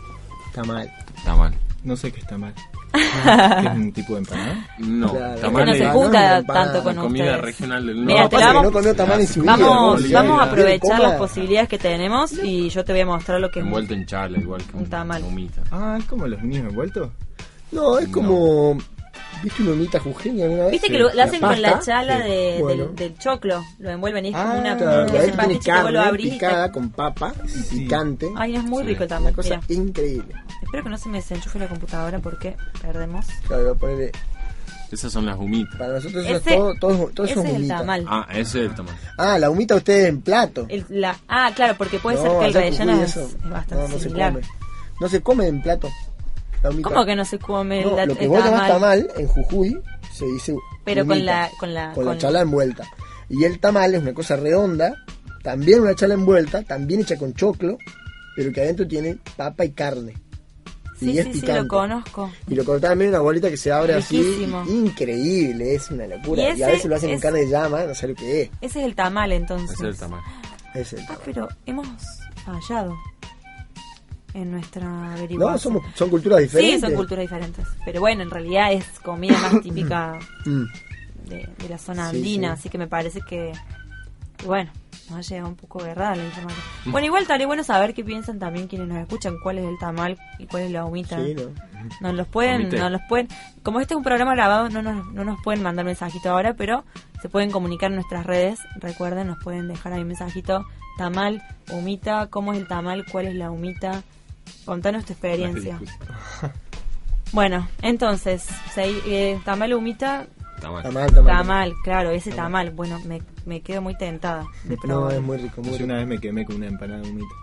[0.48, 0.90] Está mal.
[1.16, 1.55] Está mal.
[1.84, 2.55] No sé qué está mal.
[2.92, 2.98] ¿Qué
[3.68, 4.66] es un tipo de empanada?
[4.78, 5.34] No, Claro.
[5.34, 5.66] está Este mal.
[5.66, 7.40] no se junta tanto con comida ustedes.
[7.42, 8.36] regional del Mira, norte.
[8.36, 9.57] te vamos- no comió tamal en su vida.
[9.57, 13.51] Vamos, vamos a aprovechar las posibilidades que tenemos y yo te voy a mostrar lo
[13.51, 15.22] que es Envuelto en charla, igual que Un tamal.
[15.22, 15.62] humita.
[15.70, 17.11] Ah, es como los niños envueltos.
[17.70, 18.76] No, es como.
[19.43, 20.72] ¿Viste una humita jujeña alguna vez?
[20.72, 20.99] Viste que Sí.
[20.99, 22.28] lo, lo hacen La con la chala sí.
[22.30, 22.84] de- Bueno.
[22.86, 26.26] del, del choclo, lo envuelven y es Ah, como una Claro, ese lo carne abrís
[26.26, 27.80] te- picada con papa y Sí.
[27.80, 28.28] picante.
[28.36, 28.88] Ay, es muy Sí.
[28.91, 30.34] rico el Una cosa Mira, increíble.
[30.62, 33.26] espero que no se me desenchufe la computadora porque perdemos.
[33.47, 34.12] Claro, voy a ponerle-
[34.93, 35.76] Esas son las humitas.
[35.78, 38.05] Para nosotros eso es Ese, todo, todo, todo ese eso es el tamal.
[38.09, 38.95] Ah, ese es el tamal.
[39.16, 40.66] Ah, la humita ustedes en plato.
[40.68, 43.74] El- la, ah, claro, porque puede No, ser que el relleno es, eso- es bastante
[43.84, 44.41] no, no se come.
[45.01, 45.88] No se come en plato.
[46.62, 46.88] La humita.
[46.88, 49.08] ¿Cómo que no se come No, la- lo que vos llamás tamal?
[49.16, 49.80] en Jujuy
[50.12, 50.54] se dice
[50.84, 52.84] Pero con la- con la- con la chala envuelta.
[53.28, 54.94] Y el tamal es una cosa redonda,
[55.42, 57.78] también una chala envuelta, también hecha con choclo,
[58.36, 60.14] pero que adentro tiene papa y carne.
[60.98, 62.30] Sí, y es sí, sí, lo conozco.
[62.46, 64.61] Y lo cortás también en una bolita que se abre Riquísimo.
[64.61, 64.70] así.
[64.76, 66.42] Increíble, es una locura.
[66.54, 68.42] Y Y, a veces lo hacen es- con carne de llama, no sé lo que
[68.42, 68.50] es.
[68.61, 69.70] Ese es el tamal entonces.
[69.70, 70.20] Ese es el tamal.
[70.74, 71.22] Es el Ah, tamal.
[71.24, 71.86] pero hemos
[72.44, 72.94] fallado
[74.35, 75.53] en nuestra averiguación.
[75.74, 76.74] No, somos, son culturas diferentes.
[76.74, 77.66] Sí, son culturas diferentes.
[77.85, 80.64] Pero bueno, en realidad es comida más típica Mm.
[81.28, 82.61] de, de la zona Sí, andina, sí.
[82.61, 83.53] así que me parece que,
[84.37, 84.70] que bueno,
[85.09, 86.64] nos ha llegado un poco errada la información.
[86.87, 90.18] Bueno, igual estaría bueno saber qué piensan también quienes nos escuchan, cuál es el tamal
[90.39, 91.16] y cuál es la humita.
[91.24, 91.43] Sí, ¿no?
[92.03, 92.78] Nos los pueden, Omite.
[92.78, 93.26] nos los pueden,
[93.62, 96.85] como este es un programa grabado, no nos, no nos pueden mandar mensajito ahora, pero
[97.22, 98.61] se pueden comunicar en nuestras redes.
[98.76, 100.66] Recuerden, nos pueden dejar ahí un mensajito.
[100.99, 103.07] Tamal, humita, ¿cómo es el tamal?
[103.11, 104.03] ¿Cuál es la humita?
[104.64, 105.80] Contanos tu experiencia.
[107.32, 108.44] Bueno, entonces,
[108.74, 110.26] se- eh, tamal, humita,
[110.61, 110.82] Tamal.
[110.82, 111.26] Tamal, tamal.
[111.36, 112.70] Tamal, claro, ese tamal.
[112.72, 115.84] Bueno, me, me quedo muy tentada de No, probar es muy rico, muy Yo rico.
[115.84, 117.34] una vez me quemé con una empanada de humita.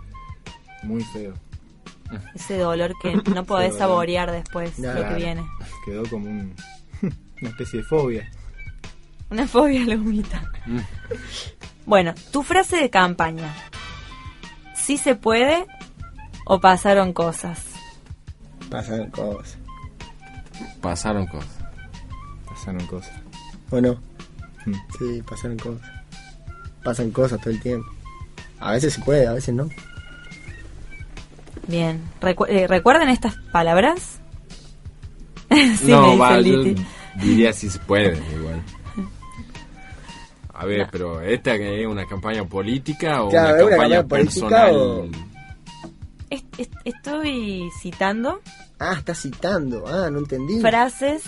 [0.84, 1.34] Muy feo.
[2.36, 5.46] ese dolor que no podés saborear después lo que viene.
[5.86, 6.54] Quedó como un,
[7.42, 8.30] una especie de fobia.
[9.30, 10.44] Una fobia a la humita.
[10.66, 10.80] Mm.
[11.86, 13.54] Bueno, tu frase de campaña.
[14.76, 15.66] ¿Sí se puede
[16.50, 17.60] o pasaron cosas?
[18.70, 19.58] Pasan cosas.
[20.82, 21.58] Pasaron cosas.
[22.48, 23.14] Pasaron cosas.
[23.70, 23.94] ¿O no?
[24.66, 24.74] Mm.
[24.98, 25.88] Sí, pasaron cosas.
[26.84, 27.88] Pasan cosas todo el tiempo.
[28.60, 29.70] A veces se puede, a veces no.
[31.68, 32.02] Bien.
[32.22, 34.20] Recu- eh, ¿Recuerdan estas palabras?
[35.50, 36.86] sí, me no, va, yo Liti.
[37.22, 38.62] diría si se puede, igual.
[40.54, 44.04] A ver, pero ¿esta que es una campaña política o Claro, ¿es una una campaña
[44.08, 44.76] personal?
[44.76, 45.08] o-
[46.30, 48.42] Est- est- estoy citando
[48.80, 49.86] Ah, está citando.
[49.88, 50.60] Ah, no entendí.
[50.62, 51.24] frases.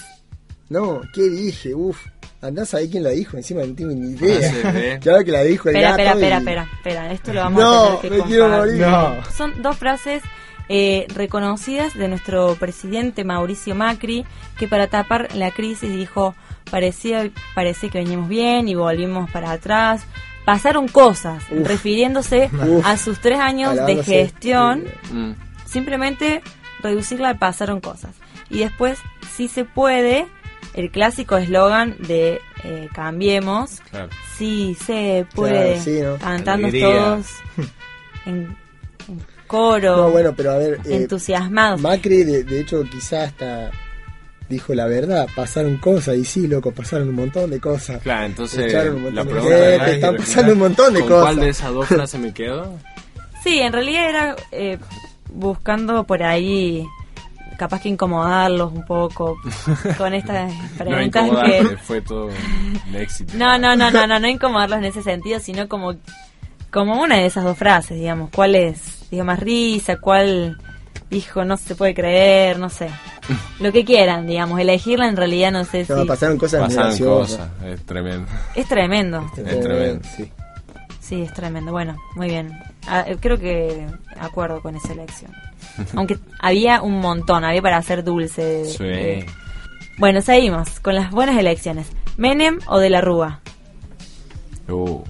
[0.69, 1.73] No, ¿qué dije?
[1.73, 1.97] Uf.
[2.41, 4.39] Andá a saber quién la dijo, encima no tengo ni idea.
[4.51, 7.11] Frases de- Claro que la dijo el Espera, espera, espera, y- espera, espera.
[7.13, 8.79] Esto lo vamos No, a tener que me quiero morir.
[8.81, 9.15] No.
[9.35, 10.23] Son dos frases
[10.69, 14.25] eh, reconocidas de nuestro presidente Mauricio Macri,
[14.57, 16.35] que para tapar la crisis dijo,
[16.69, 20.03] parecía, parecía que veníamos bien y volvimos para atrás.
[20.49, 21.67] Pasaron cosas, Uf.
[21.67, 22.83] refiriéndose Uf.
[22.85, 24.85] a sus tres años de gestión.
[25.11, 25.33] Mm,
[25.65, 26.41] Simplemente
[26.81, 28.15] reducirla a pasaron cosas.
[28.49, 28.97] Y después,
[29.35, 30.25] si se puede,
[30.73, 34.09] el clásico eslogan de eh, Cambiemos, claro.
[34.37, 36.17] sí se puede, Claro, sí, ¿no?
[36.17, 36.89] cantando Alegría.
[36.95, 37.27] todos
[38.25, 38.57] en,
[39.07, 40.79] en coro, No, bueno, pero a ver.
[40.85, 41.79] eh, entusiasmados.
[41.79, 43.69] Macri, de, de hecho, quizás hasta
[44.49, 45.27] dijo la verdad.
[45.35, 48.01] Pasaron cosas, y sí, loco, pasaron un montón de cosas.
[48.01, 51.23] Claro, entonces la de pregunta gente, era, están pasando un montón de ¿con cosas.
[51.23, 52.73] cuál de esas dos frases me quedo?
[53.43, 54.77] Sí, en realidad era eh,
[55.31, 56.85] buscando por ahí,
[57.57, 59.37] capaz que incomodarlos un poco
[59.97, 61.77] con estas No preguntas incomodarte, que...
[61.77, 63.33] fue todo un éxito.
[63.37, 65.95] No, no, no, no, no, no incomodarlos en ese sentido, sino como,
[66.71, 68.29] como una de esas dos frases, digamos.
[68.35, 69.07] ¿Cuál es?
[69.09, 70.57] Digo, más risa, cuál
[71.09, 72.89] dijo no se puede creer, no sé.
[73.59, 74.59] Lo que quieran, digamos.
[74.59, 76.07] Elegirla en realidad no sé No, si...
[76.07, 78.27] pasaron cosas Pasaron cosas, es tremendo.
[78.55, 79.31] Es tremendo.
[79.37, 80.07] Es tremendo.
[80.15, 80.31] Sí.
[80.99, 81.71] Sí, es tremendo.
[81.71, 82.51] Bueno, muy bien.
[82.87, 83.87] Ah, creo que
[84.19, 85.31] acuerdo con esa elección.
[85.95, 88.65] Aunque había un montón, había para hacer dulce.
[88.65, 88.77] Sí.
[88.83, 89.25] eh.
[89.97, 91.87] Bueno, seguimos con las buenas elecciones.
[92.17, 93.39] ¿Menem o de la Rúa?
[94.69, 95.01] Uh.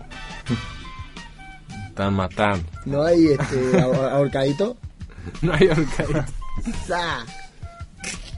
[1.89, 2.63] Están matando.
[2.85, 4.77] No hay este ahor- ahorcadito.
[5.41, 5.69] No hay.
[6.87, 7.25] Sa.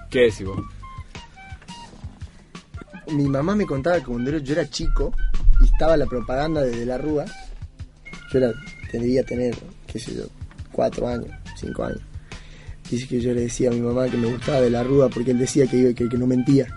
[0.10, 0.60] ¿Qué decís vos?
[3.12, 5.14] Mi mamá me contaba que cuando yo era chico
[5.62, 7.26] y estaba la propaganda de, De la Rúa,
[8.32, 8.52] yo era,
[8.94, 9.56] debía tener,
[9.88, 10.24] qué sé yo,
[10.72, 12.00] cuatro años, cinco años.
[12.90, 15.32] Dice que yo le decía a mi mamá que me gustaba de la Rúa porque
[15.32, 16.68] él decía que, que, que no mentía.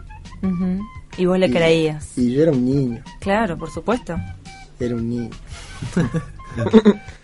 [1.16, 2.16] Y vos le Y- creías.
[2.18, 4.16] Y yo era un niño, Claro, por supuesto.
[4.80, 5.30] era un niño.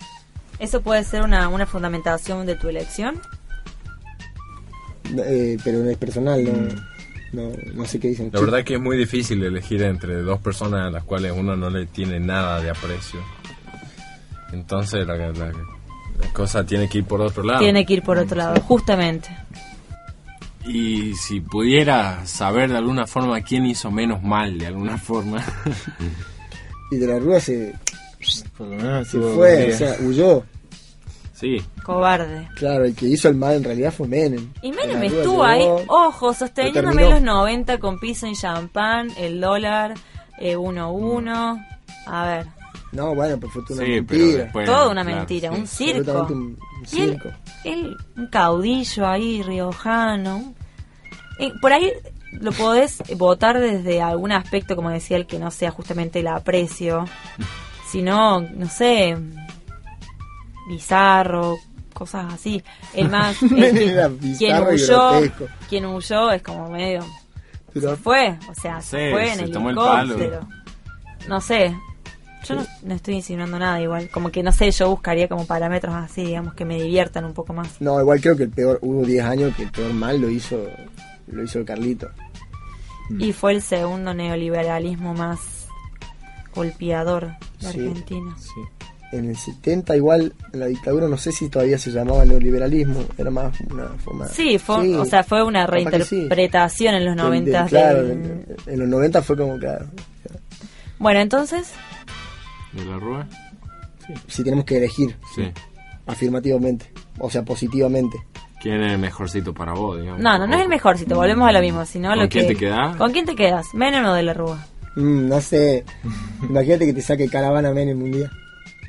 [0.61, 3.21] ¿Eso puede ser una, una fundamentación de tu elección?
[5.17, 6.53] Eh, pero no es personal, no,
[7.33, 8.31] no, no sé qué dicen.
[8.33, 11.69] La verdad que es muy difícil elegir entre dos personas a las cuales uno no
[11.71, 13.21] le tiene nada de aprecio.
[14.53, 17.61] Entonces la, la- la cosa tiene que ir por otro lado.
[17.61, 19.35] Tiene que ir por otro lado, justamente.
[20.67, 25.43] Y si pudiera saber de alguna forma quién hizo menos mal, de alguna forma.
[26.93, 27.73] Y de la Rúa se,
[28.57, 30.43] Por lo menos se fue, o sea, huyó.
[31.35, 32.49] sí, Cobarde.
[32.57, 34.53] Claro, el que hizo el mal en realidad fue Menem.
[34.62, 39.95] Y Menem estuvo ahí, ojo, sosteniéndome los 90 con piso en champán, el dólar,
[40.41, 41.66] 1-1.
[42.07, 42.47] A ver,
[42.93, 44.43] No, bueno, pues fue una sí, pero mentira.
[44.45, 44.66] después.
[44.66, 45.59] toda una claro, mentira, sí.
[45.61, 46.23] un circo.
[46.31, 46.59] Un, un
[46.93, 47.29] Y él, circo.
[47.64, 50.55] él, un caudillo ahí, riojano.
[51.39, 51.91] Eh, por ahí
[52.33, 57.07] lo podés votar desde algún aspecto, como decía el que no sea justamente el aprecio,
[57.91, 59.16] sino, no sé,
[60.68, 61.57] bizarro,
[61.93, 62.62] cosas así.
[62.95, 63.43] El más.
[63.43, 65.12] el quien huyó,
[65.68, 67.05] quien huyó es como medio.
[67.72, 70.49] Pero Se fue, o sea, se fue en se el el helicóptero.
[71.28, 71.76] No sé.
[72.45, 74.09] Yo no, no estoy insinuando nada igual.
[74.11, 77.53] Como que no sé, yo buscaría como parámetros así, digamos, que me diviertan un poco
[77.53, 77.80] más.
[77.80, 80.59] No, igual creo que el peor, hubo 10 años que el peor mal lo hizo
[81.26, 82.11] lo hizo Carlito.
[83.18, 85.60] Y fue el segundo neoliberalismo más
[86.55, 87.29] golpeador
[87.61, 87.67] de Sí.
[87.67, 88.37] Argentina.
[88.39, 88.87] Sí.
[89.13, 93.59] En el 70 igual, la dictadura no sé si todavía se llamaba neoliberalismo, era más
[93.69, 94.29] una forma...
[94.29, 95.73] Sí, fue, Sí, o sea, fue una sí.
[95.73, 97.59] reinterpretación en los del- 90.
[97.63, 99.87] del- claro, del- en, en los 90 fue como, claro,
[101.01, 101.73] Bueno, entonces,
[102.73, 103.27] ¿De la Rúa?
[104.29, 105.51] si tenemos que elegir Sí.
[106.07, 108.17] afirmativamente, o sea, positivamente.
[108.63, 110.21] ¿Quién es el mejorcito para vos, digamos?
[110.23, 112.53] No, no, no es el mejorcito, volvemos a lo mismo, sino ¿Con lo quién que...
[112.55, 112.97] te quedás?
[112.97, 113.67] ¿Con quién te quedas?
[113.75, 114.67] Menem o de la Rúa.
[114.97, 115.84] Mm, no sé.
[116.43, 118.30] Imagínate que te saque caravana Menem un día.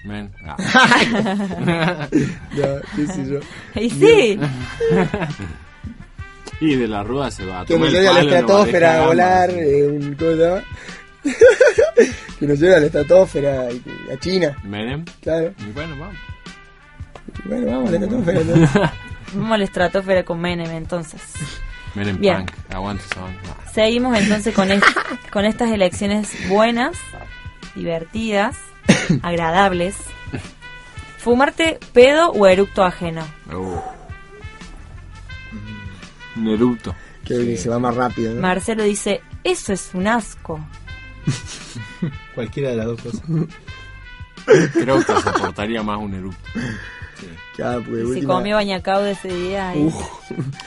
[0.03, 0.31] Men.
[0.45, 2.07] Ah.
[2.55, 3.39] Ya, qué sé yo.
[3.79, 4.39] Y sí,
[6.61, 9.03] y de la Rúa se va a Que nos lleve a la no a estratosfera
[9.03, 10.63] a volar, eh, un cosa.
[12.39, 13.67] que nos lleve a la estratosfera
[14.13, 15.03] a China, Menem.
[15.21, 15.53] claro.
[15.57, 16.15] Y bueno, vamos.
[17.45, 18.41] Bueno, vamos a la estratosfera.
[18.41, 18.81] entonces.
[19.33, 21.21] vamos al estratosfera con Menem entonces.
[21.95, 22.37] Menem Bien.
[22.45, 22.51] Punk.
[22.73, 23.39] Aguante esa banda.
[23.49, 24.83] Ah, Seguimos entonces con, es-
[25.31, 26.97] con estas elecciones buenas,
[27.75, 28.57] divertidas,
[29.21, 29.95] agradables.
[31.17, 33.23] ¿Fumarte pedo o eructo ajeno?
[33.53, 33.79] Uh.
[36.39, 36.95] Un eructo.
[37.25, 38.41] que se va más rápido, ¿no?
[38.41, 40.59] Marcelo dice, eso es un asco.
[42.35, 43.21] Cualquiera de las dos cosas.
[44.73, 46.49] Creo que soportaría más un eructo.
[47.55, 49.73] Claro, porque de Si última- comió bañacao de ese día.
[49.75, 49.95] Uf,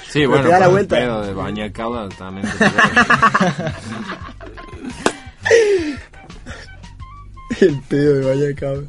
[0.09, 0.97] Sí, bueno, te da la pero vuelta.
[0.99, 2.47] el pedo de baña cauda también.
[7.59, 8.89] te el pedo de vaya cabrón.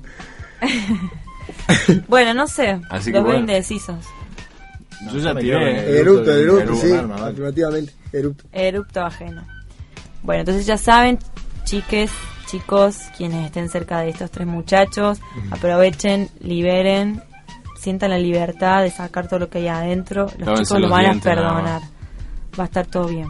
[2.07, 2.79] Bueno, no sé.
[2.89, 3.39] Así que los veo bueno.
[3.41, 4.05] indecisos.
[5.11, 5.71] Yo ya tiré.
[5.71, 5.99] eh.
[5.99, 7.31] Erupto, erupto, Eructo, sí, arma, vale.
[7.31, 8.43] afirmativamente, erupto.
[8.51, 9.45] Erupto ajeno.
[10.23, 11.19] Bueno, entonces ya saben,
[11.65, 12.11] chiques,
[12.47, 15.19] chicos, quienes estén cerca de estos tres muchachos,
[15.51, 17.21] aprovechen, liberen,
[17.85, 20.23] sientan la libertad de sacar todo lo que hay adentro.
[20.39, 21.81] Los Lávense chicos lo los van a dientes, perdonar.
[22.59, 23.29] Va a estar todo bien.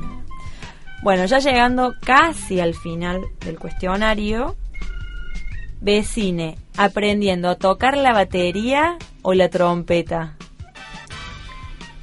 [1.03, 4.55] Bueno, ya llegando casi al final del cuestionario,
[5.81, 10.37] vecine, aprendiendo a tocar la batería o la trompeta.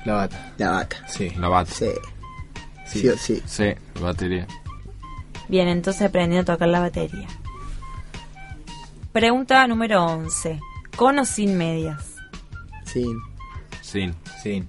[0.05, 0.53] La bata.
[0.59, 1.09] La vaca.
[1.09, 1.31] Sí.
[1.39, 1.71] La bata.
[1.73, 1.91] Sí.
[2.85, 3.01] Sí.
[3.01, 3.43] Sí sí.
[3.47, 4.47] Sí, batería.
[5.49, 7.29] Bien, entonces aprendiendo a tocar la batería.
[9.11, 10.61] Pregunta número 11.
[10.97, 12.12] ¿Con o sin medias?
[12.93, 13.07] Sí.
[13.81, 14.15] Sin.
[14.43, 14.65] Sí.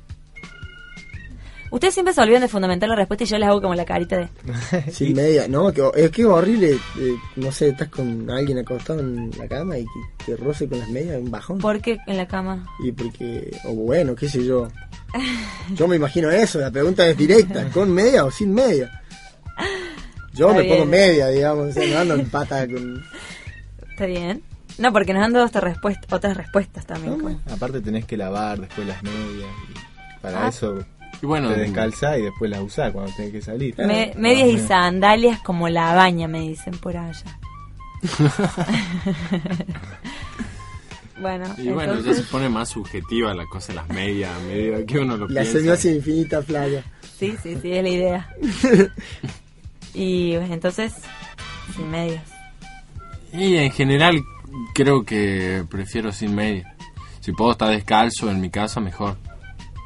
[1.72, 4.16] Ustedes siempre se olvidan de fundamentar la respuesta y yo les hago como la carita
[4.16, 4.30] de...
[4.92, 5.48] Sin media.
[5.48, 6.74] No, que, es que es horrible.
[6.74, 10.78] eh, no sé, estás con alguien acostado en la cama y que te roce con
[10.78, 11.58] las medias, un bajón.
[11.58, 12.68] ¿Por qué en la cama?
[12.84, 14.68] Y porque, o bueno, qué sé yo.
[15.74, 19.02] Yo me imagino eso, la pregunta es directa, ¿con media o sin media?
[20.34, 23.04] Yo Está me pongo media, digamos, o sea, no ando en pata con...
[23.90, 24.44] ¿Está bien?
[24.78, 27.40] No, porque nos han dado esta respuesta, otras respuestas también.
[27.52, 29.50] Aparte tenés que lavar después las medias.
[29.70, 30.50] y para Ah.
[30.50, 30.84] eso
[31.22, 33.76] Y bueno, te descalzás y después las usás cuando tenés que salir.
[33.78, 37.40] Me- medias y sandalias como la baña, me dicen por allá.
[41.22, 44.86] bueno, y bueno, ya se pone más subjetiva la cosa de las medias, a medida
[44.86, 45.60] que uno lo La piensa.
[45.60, 46.84] semiosis infinita playa.
[47.18, 48.30] sí, sí, sí, es la idea.
[49.94, 50.94] y entonces,
[51.76, 52.24] sin medias.
[53.32, 54.22] Y en general
[54.74, 56.76] creo que prefiero sin media.
[57.20, 59.18] Si puedo estar descalzo en mi casa, mejor.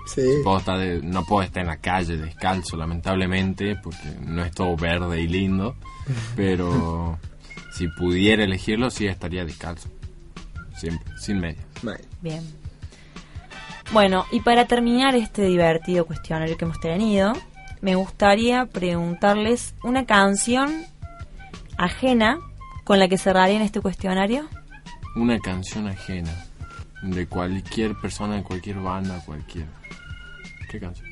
[0.07, 0.21] Sí.
[0.43, 4.75] Puedo estar de- no puedo estar en la calle descalzo, lamentablemente, porque no es todo
[4.77, 5.75] verde y lindo.
[6.35, 7.19] Pero
[7.73, 9.89] si pudiera elegirlo, sí estaría descalzo.
[10.75, 11.61] Siempre, sin media.
[12.21, 12.41] Bien.
[13.91, 17.33] Bueno, y para terminar este divertido cuestionario que hemos tenido,
[17.81, 20.83] me gustaría preguntarles una canción
[21.77, 22.39] ajena
[22.83, 24.47] con la que cerrarían este cuestionario.
[25.17, 26.31] Una canción ajena.
[27.01, 29.65] De cualquier persona, de cualquier banda, cualquier.
[30.69, 31.07] ¿Qué canción?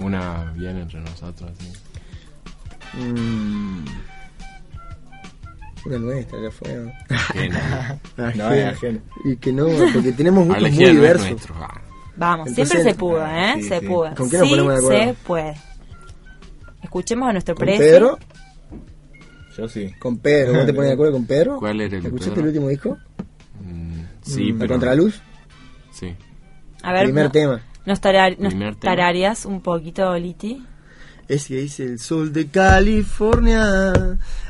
[0.00, 1.72] Una bien entre nosotros, así.
[2.98, 3.84] Mm.
[5.86, 6.74] Una nuestra, ya fue.
[6.74, 6.92] ¿no?
[7.14, 7.98] Ajena.
[8.16, 8.56] No, Ajena.
[8.70, 9.00] es ajeno.
[9.24, 11.30] Y que no, porque tenemos gustos muy diversos.
[11.30, 11.54] nuestro.
[11.60, 11.80] Ah.
[12.16, 13.52] Vamos, Entonces- siempre se pudo, ¿eh?
[13.56, 13.86] Sí, se sí.
[13.86, 14.14] pudo.
[14.14, 15.04] ¿Con quién nos sí ponemos de acuerdo?
[15.04, 15.54] se puede.
[16.82, 17.84] Escuchemos a nuestro ¿Con precio.
[17.84, 18.18] Pedro?
[19.56, 19.94] Yo sí.
[19.98, 20.52] Con Pedro.
[20.54, 21.58] ¿Vos te pones de acuerdo con Pedro?
[21.58, 22.42] ¿Cuál era el ¿Escuchaste Pedro?
[22.42, 22.98] el último disco?
[23.64, 24.74] Mm, sí, ¿La pero.
[24.74, 25.20] Contraluz?
[25.92, 26.14] Sí.
[26.82, 27.60] A ver, Primer no- tema.
[27.86, 28.94] nos, tarar- nos Primer tema.
[28.96, 30.62] tarareas un poquito, Liti.
[31.28, 33.92] Es que dice el sol de California.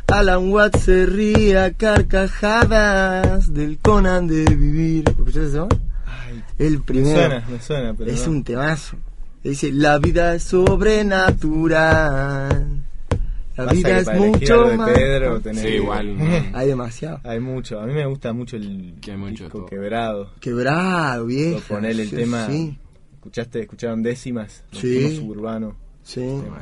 [0.08, 5.04] Alan Watts se ríe a carcajadas del Conan de vivir.
[5.08, 5.68] ¿Escuchaste eso?
[6.06, 7.20] Ay, El me primero.
[7.20, 8.32] suena, me suena, pero es no.
[8.32, 8.96] un temazo.
[9.44, 12.83] Dice, la vida es sobrenatural.
[13.56, 14.90] La Pasa vida es mucho más.
[14.90, 16.18] Pedro tenés Sí, igual.
[16.18, 16.24] no.
[16.58, 17.20] Hay demasiado.
[17.22, 17.78] Hay mucho.
[17.80, 20.30] A mí me gusta mucho el Que mucho disco quebrado.
[20.40, 21.60] Quebrado, viejo.
[21.68, 22.46] Ponerle el Sí, tema.
[22.48, 22.78] Sí,
[23.14, 23.60] ¿Escuchaste?
[23.60, 24.64] ¿Escucharon décimas?
[24.72, 24.98] Los Sí.
[24.98, 25.74] temas suburbanos.
[26.02, 26.20] sí.
[26.20, 26.54] ¿no?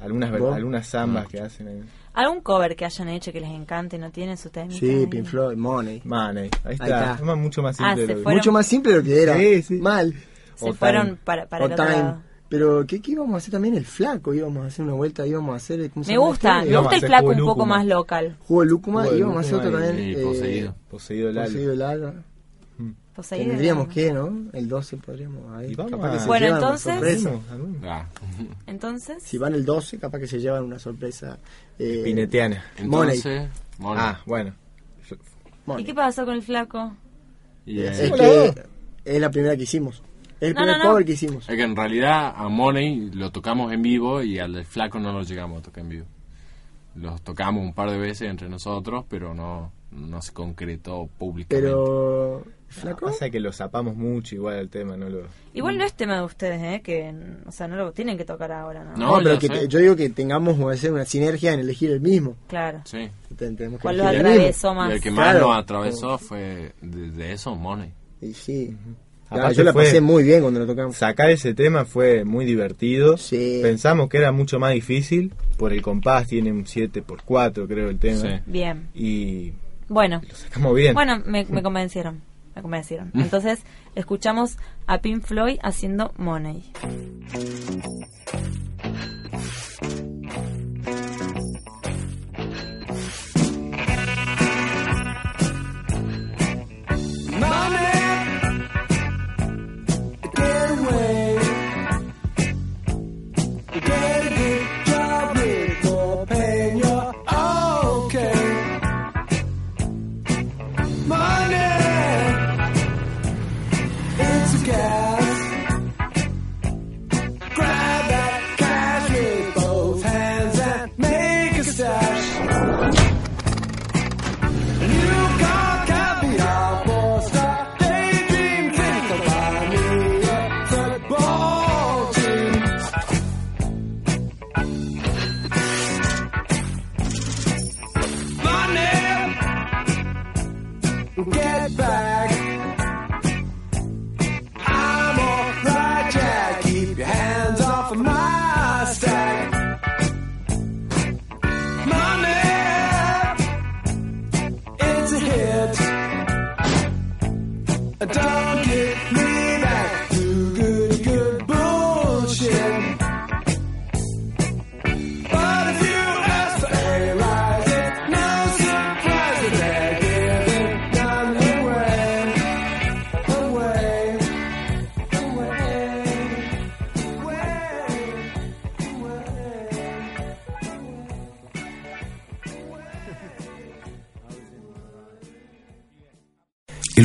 [0.00, 1.82] Algunas, algunas zambas que hacen ahí.
[2.14, 4.72] ¿Algún cover que hayan hecho que les encante no tienen su tema?
[4.72, 6.00] Sí, Pink Floyd, Money.
[6.04, 6.48] Money.
[6.64, 6.84] Ahí está.
[6.86, 7.14] está.
[7.16, 7.94] Es más- mucho más Ah, simple.
[7.94, 9.36] se de lo que- fueron- Mucho más simple de lo que era.
[9.36, 9.74] Sí, sí.
[9.74, 10.14] Mal.
[10.54, 11.18] Se O fueron Time.
[11.22, 11.98] para, para el O otro Time.
[11.98, 12.22] lado.
[12.50, 13.76] Pero, ¿qué, ¿qué íbamos a hacer también?
[13.76, 15.88] El flaco, íbamos a hacer una vuelta, íbamos a hacer...
[15.90, 16.70] ¿cómo se Me gusta, este?
[16.72, 18.36] me gusta el flaco un poco más local.
[18.40, 19.98] Jugo de Lúcuma, Jugo íbamos a hacer otro también...
[20.10, 20.74] y eh, Poseído.
[20.90, 21.36] Poseído el.
[21.36, 22.14] Poseído el alma.
[23.14, 24.50] Pues ahí Tendríamos que, ¿no?
[24.52, 25.52] El 12 podríamos.
[25.54, 27.28] Ahí, capaz que a- se Bueno, entonces-.
[27.84, 28.06] Ah,
[28.66, 31.38] Entonces, Si van el 12, capaz que se llevan una sorpresa.
[31.78, 32.64] Eh, Pinetiana.
[32.78, 34.00] entonces, Money.
[34.00, 34.54] Ah, bueno.
[35.66, 35.82] Money.
[35.82, 36.96] ¿y qué pasó con el flaco?
[37.66, 38.54] Eh, Es que
[39.04, 40.02] es la primera que hicimos.
[40.40, 40.90] Es el No, primer no, no.
[40.90, 41.48] cover que hicimos.
[41.48, 45.12] Es que en realidad a Money lo tocamos en vivo y al del flaco no
[45.12, 46.06] lo llegamos a tocar en vivo.
[46.96, 51.68] Los tocamos un par de veces entre nosotros, pero no, no se concretó públicamente.
[51.70, 52.44] Pero.
[52.68, 53.06] ¿Flaco?
[53.06, 55.22] Pasa que lo zapamos mucho igual el tema, no lo...
[55.54, 56.80] Igual no es tema de ustedes, ¿eh?
[56.82, 57.12] Que,
[57.44, 58.96] o sea, no lo tienen que tocar ahora, ¿no?
[58.96, 61.90] No, No, pero que te- yo digo que tengamos como hacer una sinergia en elegir
[61.90, 62.36] el mismo.
[62.46, 62.80] Claro.
[62.84, 63.10] Sí.
[63.36, 64.92] Ten- tenemos que ¿Cuál lo elegir el atravesó Y más?
[64.92, 65.48] el que más Claro.
[65.48, 67.92] nos atravesó fue de, de eso, Money.
[68.22, 68.76] Y sí.
[68.78, 68.94] Ah,
[69.30, 70.96] Aparte yo la fue- pasé muy bien cuando lo tocamos.
[70.96, 73.16] Sacar ese tema fue muy divertido.
[73.16, 73.60] Sí.
[73.62, 75.32] Pensamos que era mucho más difícil.
[75.56, 78.20] Por el compás tiene un 7x4 creo el tema.
[78.20, 78.28] Sí.
[78.46, 78.88] Bien.
[78.94, 79.52] Y
[79.88, 80.94] Bueno, lo sacamos bien.
[80.94, 82.20] bueno, me, me convencieron.
[82.56, 83.12] Me convencieron.
[83.14, 83.60] Entonces,
[83.94, 84.56] escuchamos
[84.88, 86.64] a Pink Floyd haciendo Money.
[103.88, 104.19] Yeah.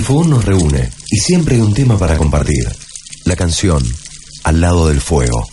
[0.05, 2.63] Fogón nos reúne y siempre hay un tema para compartir.
[3.25, 3.81] La canción,
[4.43, 5.47] Al lado del fuego.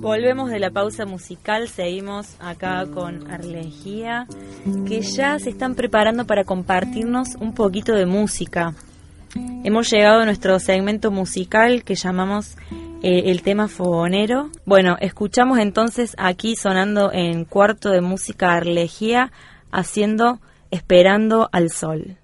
[0.00, 4.26] Volvemos de la pausa musical, seguimos acá con Arlegía,
[4.88, 8.74] que ya se están preparando para compartirnos un poquito de música.
[9.64, 12.56] Hemos llegado a nuestro segmento musical que llamamos
[13.02, 14.48] eh, el tema fogonero.
[14.64, 19.30] Bueno, escuchamos entonces aquí sonando en cuarto de música Arlegía
[19.70, 20.40] haciendo
[20.70, 22.23] Esperando al Sol.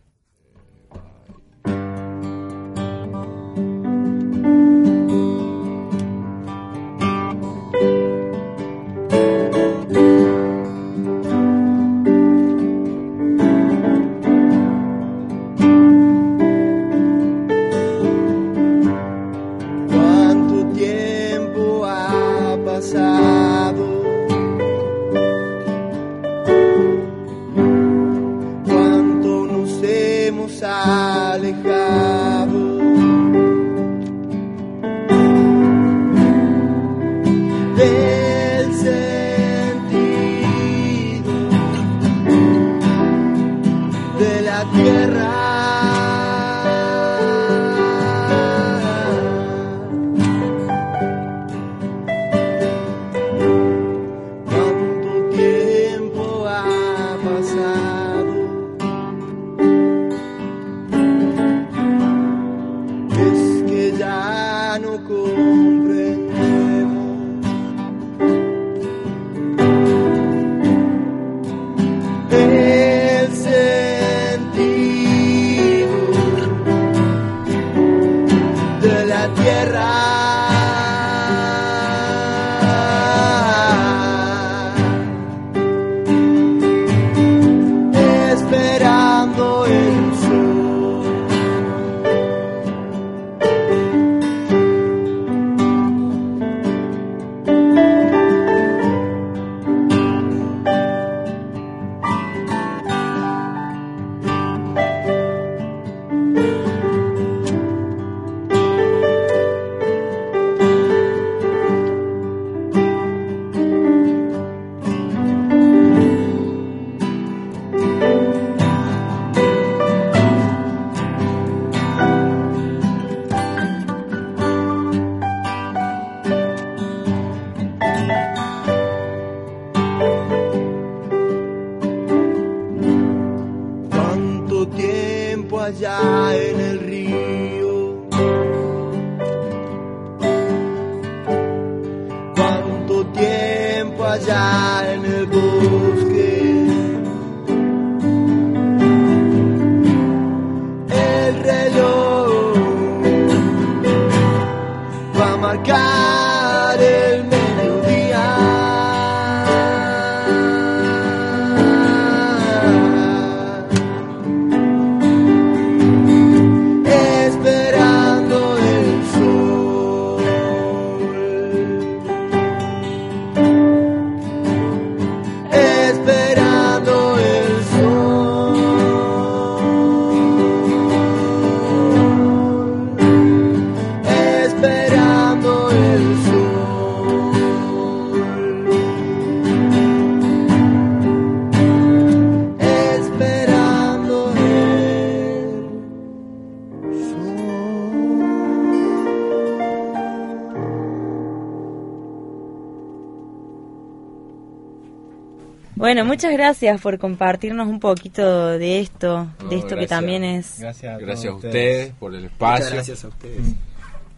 [206.11, 210.59] Muchas gracias por compartirnos un poquito de esto, No, de esto que también es...
[210.59, 213.41] Gracias a, Gracias a ustedes por el Muchas espacio, gracias a ustedes.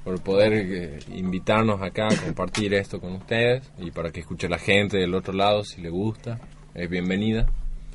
[0.02, 4.58] por poder eh, invitarnos acá a compartir esto con ustedes y para que escuche la
[4.58, 6.38] gente del otro lado si le gusta.
[6.74, 7.46] Es bienvenida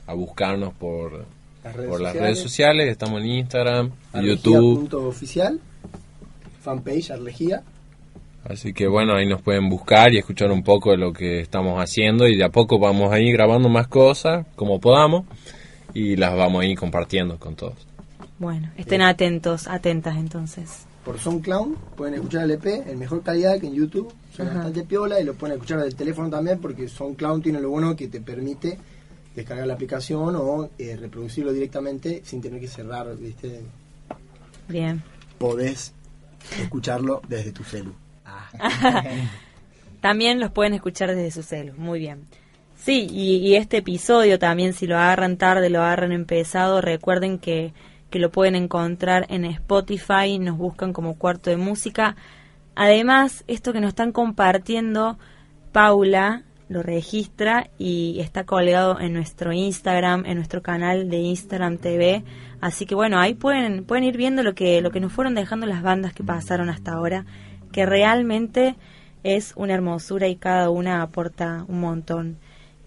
[0.06, 1.26] a buscarnos por,
[1.64, 2.22] Las redes por las sociales.
[2.22, 2.90] redes sociales.
[2.90, 4.76] Estamos en Instagram, Arlegía YouTube.
[4.76, 5.60] punto oficial,
[6.62, 7.64] fanpage Arlegía.
[8.50, 11.80] Así que bueno, ahí nos pueden buscar y escuchar un poco de lo que estamos
[11.82, 15.26] haciendo y de a poco vamos a ir grabando más cosas como podamos
[15.94, 17.76] y las vamos a ir compartiendo con todos.
[18.40, 20.86] Bueno, estén atentos, atentas entonces.
[21.04, 24.14] Por SoundCloud pueden escuchar el EP en mejor calidad que en YouTube.
[24.36, 24.58] Son Ajá.
[24.58, 28.08] bastante piola y lo pueden escuchar del teléfono también porque SoundCloud tiene lo bueno que
[28.08, 28.78] te permite
[29.36, 33.62] descargar la aplicación o eh, reproducirlo directamente sin tener que cerrar, ¿viste?
[34.70, 35.04] Bien.
[35.38, 35.94] Podés
[36.62, 37.94] escucharlo desde tu celu.
[40.02, 42.28] También los pueden escuchar desde su celu, muy bien.
[42.76, 47.74] Sí, y, y este episodio también, si lo agarran tarde, lo agarran empezado, recuerden que,
[48.10, 52.16] que lo pueden encontrar en Spotify, nos buscan como cuarto de música.
[52.76, 55.18] Además, esto que nos están compartiendo,
[55.72, 62.24] Paula lo registra y está colgado en nuestro Instagram, en nuestro canal de Instagram TV.
[62.60, 65.66] Así que bueno, ahí pueden, pueden ir viendo lo que, lo que nos fueron dejando
[65.66, 67.26] las bandas que pasaron hasta ahora,
[67.78, 68.76] que realmente
[69.22, 72.38] es una hermosura y cada una aporta un montón.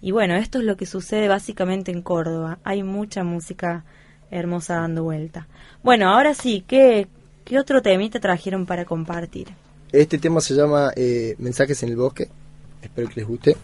[0.01, 2.59] Y bueno, esto es lo que sucede básicamente en Córdoba.
[2.65, 3.85] Hay mucha música
[4.31, 5.47] hermosa dando vuelta.
[5.81, 7.07] Bueno, ahora sí, ¿qué,
[7.45, 9.47] qué otro temita trajeron para compartir?
[9.93, 12.27] Este tema se llama eh, Mensajes en el Bosque.
[12.81, 13.55] Espero que les guste.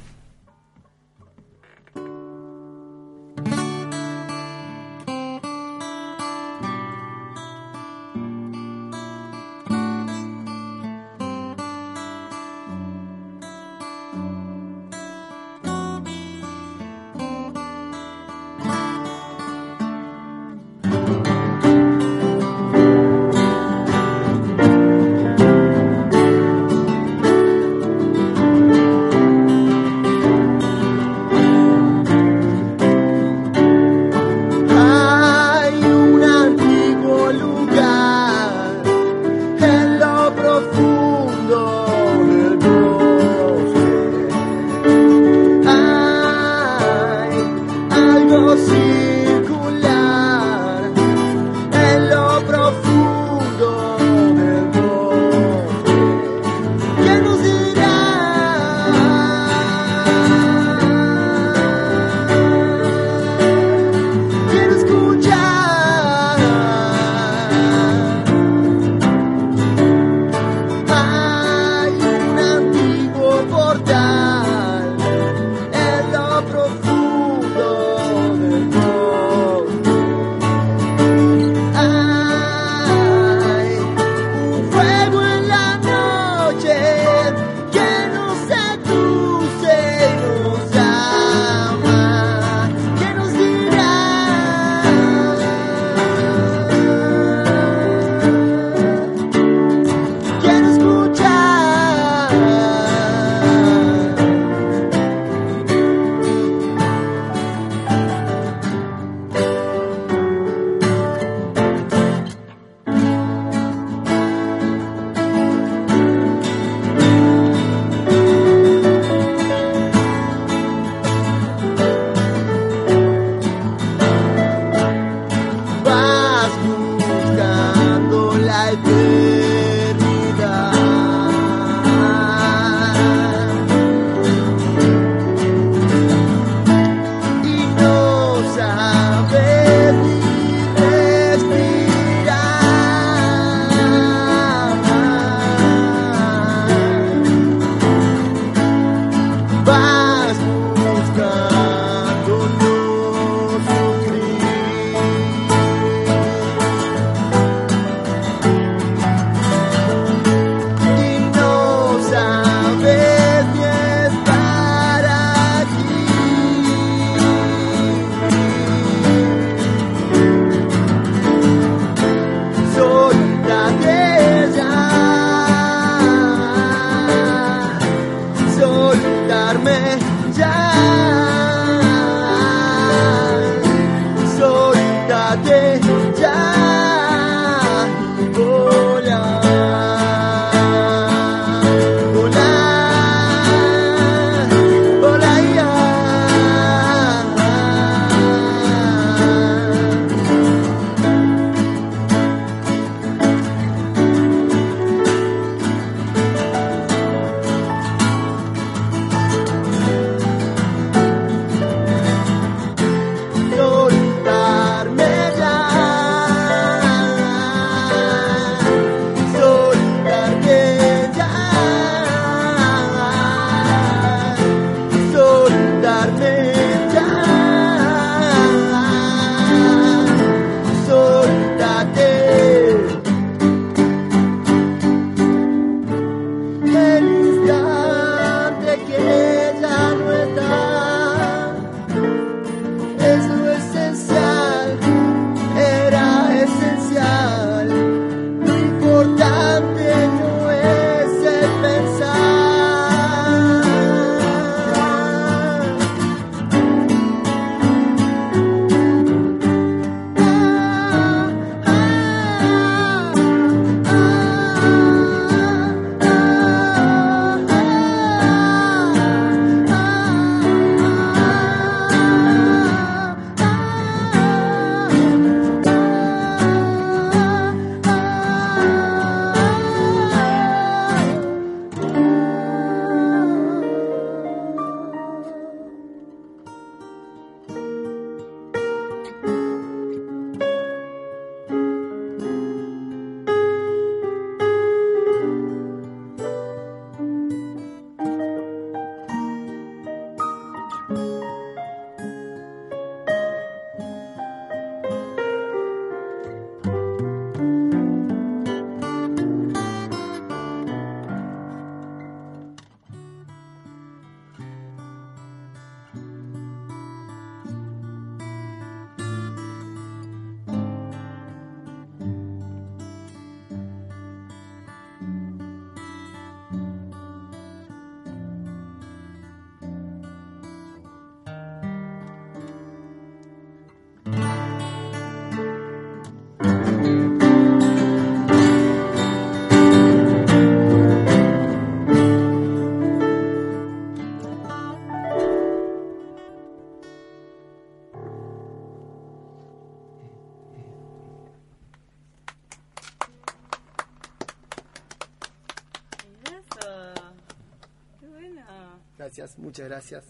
[359.18, 360.03] Gracias, muchas gracias.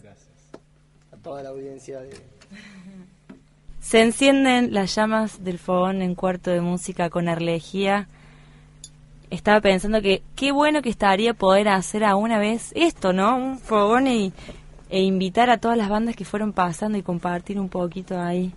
[1.12, 2.10] A toda la audiencia de...
[3.80, 8.06] Se encienden las llamas del fogón en cuarto de música con Arlegía.
[9.30, 13.38] Estaba pensando que qué bueno que estaría poder hacer a una vez esto, ¿no?
[13.38, 14.34] Un fogón y,
[14.90, 18.52] e invitar a todas las bandas que fueron pasando y compartir un poquito ahí.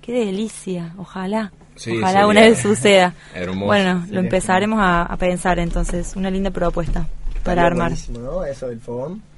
[0.00, 1.52] Qué delicia, ojalá.
[1.76, 3.14] Sí, ojalá sería una vez suceda.
[3.34, 3.66] hermoso.
[3.66, 6.16] Bueno, lo empezaremos a, a pensar entonces.
[6.16, 7.06] Una linda propuesta
[7.44, 7.92] para armar.
[7.92, 9.31] Eso del fogón.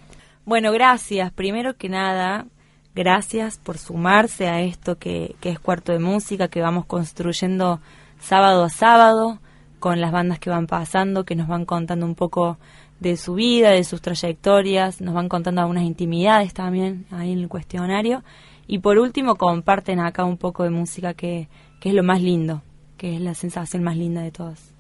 [0.47, 1.33] Bueno, gracias.
[1.33, 2.47] Primero que nada,
[2.95, 7.81] gracias por sumarse a esto que, que es Cuarto de Música, que vamos construyendo
[8.21, 9.39] sábado a sábado
[9.79, 12.59] con las bandas que van pasando, que nos van contando un poco
[13.01, 17.49] de su vida, de sus trayectorias, nos van contando algunas intimidades también ahí en el
[17.49, 18.23] cuestionario.
[18.67, 21.49] Y por último, comparten acá un poco de música que,
[21.81, 22.63] que es lo más lindo,
[22.99, 24.74] que es la sensación más linda de todas.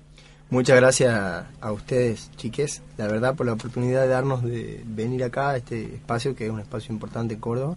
[0.55, 1.13] Muchas gracias
[1.61, 5.97] a, ustedes, chiques, la verdad, por la oportunidad de darnos de venir acá a este
[5.97, 7.77] espacio, que es un espacio importante en Córdoba.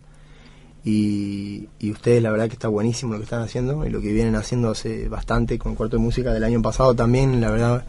[0.85, 4.13] Y, y ustedes, la verdad, que está buenísimo lo que están haciendo y lo que
[4.13, 7.85] vienen haciendo hace bastante con el cuarto de música del año pasado también, la verdad,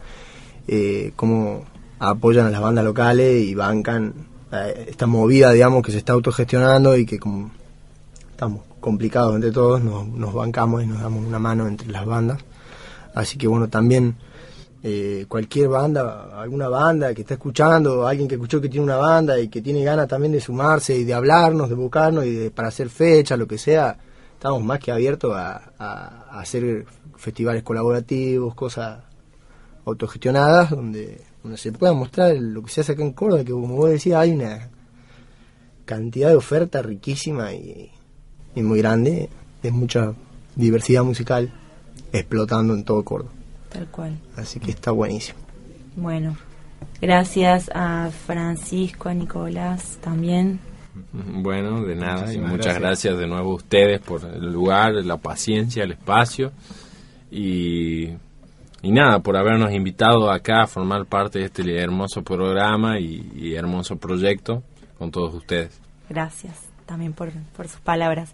[0.67, 1.65] eh, cómo
[1.99, 4.15] apoyan a las bandas locales y bancan
[4.51, 7.51] eh, esta movida, digamos, que se está autogestionando y que como
[8.31, 12.39] estamos complicados entre todos, nos, nos bancamos y nos damos una mano entre las bandas.
[13.13, 14.15] Así que bueno, también
[14.81, 19.37] eh, cualquier banda, alguna banda que está escuchando, alguien que escuchó que tiene una banda
[19.37, 22.69] y que tiene ganas también de sumarse y de hablarnos, de buscarnos y de, para
[22.69, 23.97] hacer fecha, lo que sea,
[24.33, 26.85] estamos más que abiertos a, hacer
[27.17, 28.99] festivales colaborativos, cosas
[29.83, 33.75] autogestionadas, donde, donde se pueda mostrar lo que se hace acá en Córdoba, que como
[33.75, 34.69] vos decías, hay una
[35.83, 37.91] cantidad de oferta riquísima y,
[38.55, 39.29] y muy grande,
[39.61, 40.13] de mucha
[40.55, 41.51] diversidad musical
[42.13, 43.38] explotando en todo Córdoba.
[43.69, 44.17] Tal cual.
[44.35, 45.39] Así que está buenísimo.
[45.95, 46.37] Bueno,
[47.01, 50.59] gracias a Francisco, a Nicolás también.
[51.11, 52.79] Bueno, de nada, y muchas gracias.
[52.79, 53.17] gracias.
[53.17, 56.51] de nuevo a ustedes por el lugar, la paciencia, el espacio
[57.31, 58.09] y,
[58.81, 63.55] y nada, por habernos invitado acá a formar parte de este hermoso programa y, y
[63.55, 64.63] hermoso proyecto
[64.97, 65.79] con todos ustedes.
[66.09, 68.33] Gracias también por, por sus palabras.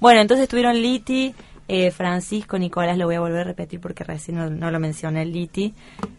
[0.00, 1.34] Bueno, entonces estuvieron Liti,
[1.72, 5.24] eh, Francisco, Nicolás, lo voy a volver a repetir porque recién no, no lo mencioné,
[5.24, 5.72] Liti,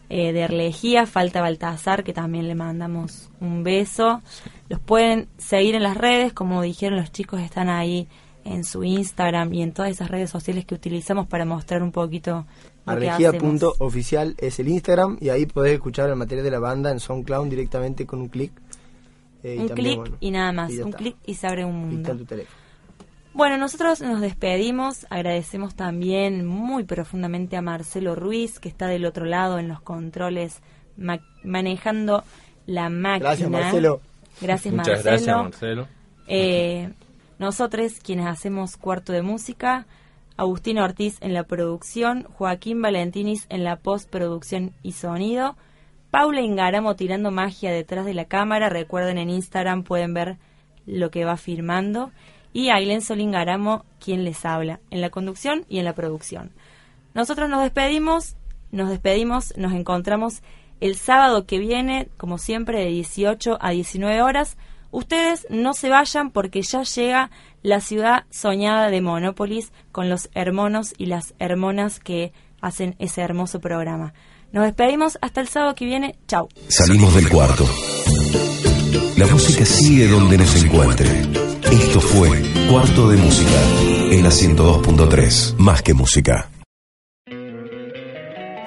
[0.10, 4.22] eh, de Erlegía, falta Baltazar, que también le mandamos un beso.
[4.70, 8.08] Los pueden seguir en las redes, como dijeron los chicos, están ahí
[8.45, 12.45] en su Instagram y en todas esas redes sociales que utilizamos para mostrar un poquito.
[12.86, 17.49] Arregía.oficial es el Instagram y ahí podés escuchar el material de la banda en SoundCloud
[17.49, 18.54] directamente con un clic.
[19.43, 22.10] Eh, Un clic bueno, y nada más, un clic y se abre un Y está
[22.14, 22.24] mundo.
[22.24, 22.62] tu teléfono.
[23.34, 29.26] Bueno, nosotros nos despedimos, agradecemos también muy profundamente a Marcelo Ruiz, que está del otro
[29.26, 30.62] lado en los controles,
[30.98, 32.24] ma- manejando
[32.66, 33.30] la máquina.
[33.30, 34.02] Gracias, Marcelo.
[34.42, 35.12] Gracias, Muchas Marcelo.
[35.12, 35.88] gracias, Marcelo.
[36.28, 36.90] Eh,
[37.40, 39.86] nosotros, quienes hacemos Cuarto de Música,
[40.36, 45.56] Agustín Ortiz en la producción, Joaquín Valentinis en la postproducción y sonido,
[46.10, 50.38] Paula Ingaramo tirando magia detrás de la cámara, recuerden en Instagram pueden ver
[50.86, 52.12] lo que va firmando,
[52.54, 56.52] y Ailén Solingaramo quien les habla, en la conducción y en la producción.
[57.14, 58.36] Nosotros nos despedimos,
[58.72, 60.41] nos despedimos, nos encontramos
[60.80, 64.58] el sábado que viene, como siempre, de 18 a 19 horas.
[64.89, 67.32] Ustedes no se vayan porque ya llega
[67.62, 73.60] la ciudad soñada de Monópolis con los hermanos y las hermanas que hacen ese hermoso
[73.60, 74.14] programa.
[74.52, 76.18] Nos despedimos hasta el sábado que viene.
[76.28, 76.49] Chau.
[76.68, 77.66] Salimos del cuarto.
[79.18, 81.51] La música sigue donde nos encuentre.
[81.72, 82.30] Esto fue
[82.70, 83.62] Cuarto de Música
[84.12, 85.56] en la 102.3.
[85.58, 86.52] Más que música.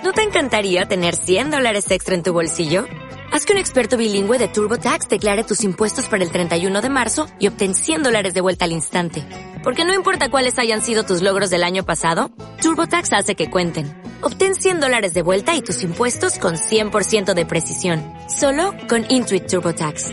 [0.03, 2.87] ¿No te encantaría tener 100 dólares extra en tu bolsillo?
[3.31, 7.27] Haz que un experto bilingüe de TurboTax declare tus impuestos para el 31 de marzo
[7.39, 9.23] y obtén 100 dólares de vuelta al instante.
[9.63, 12.31] Porque no importa cuáles hayan sido tus logros del año pasado,
[12.63, 13.87] TurboTax hace que cuenten.
[14.23, 18.03] Obtén 100 dólares de vuelta y tus impuestos con 100% de precisión.
[18.29, 20.13] Solo con Intuit TurboTax.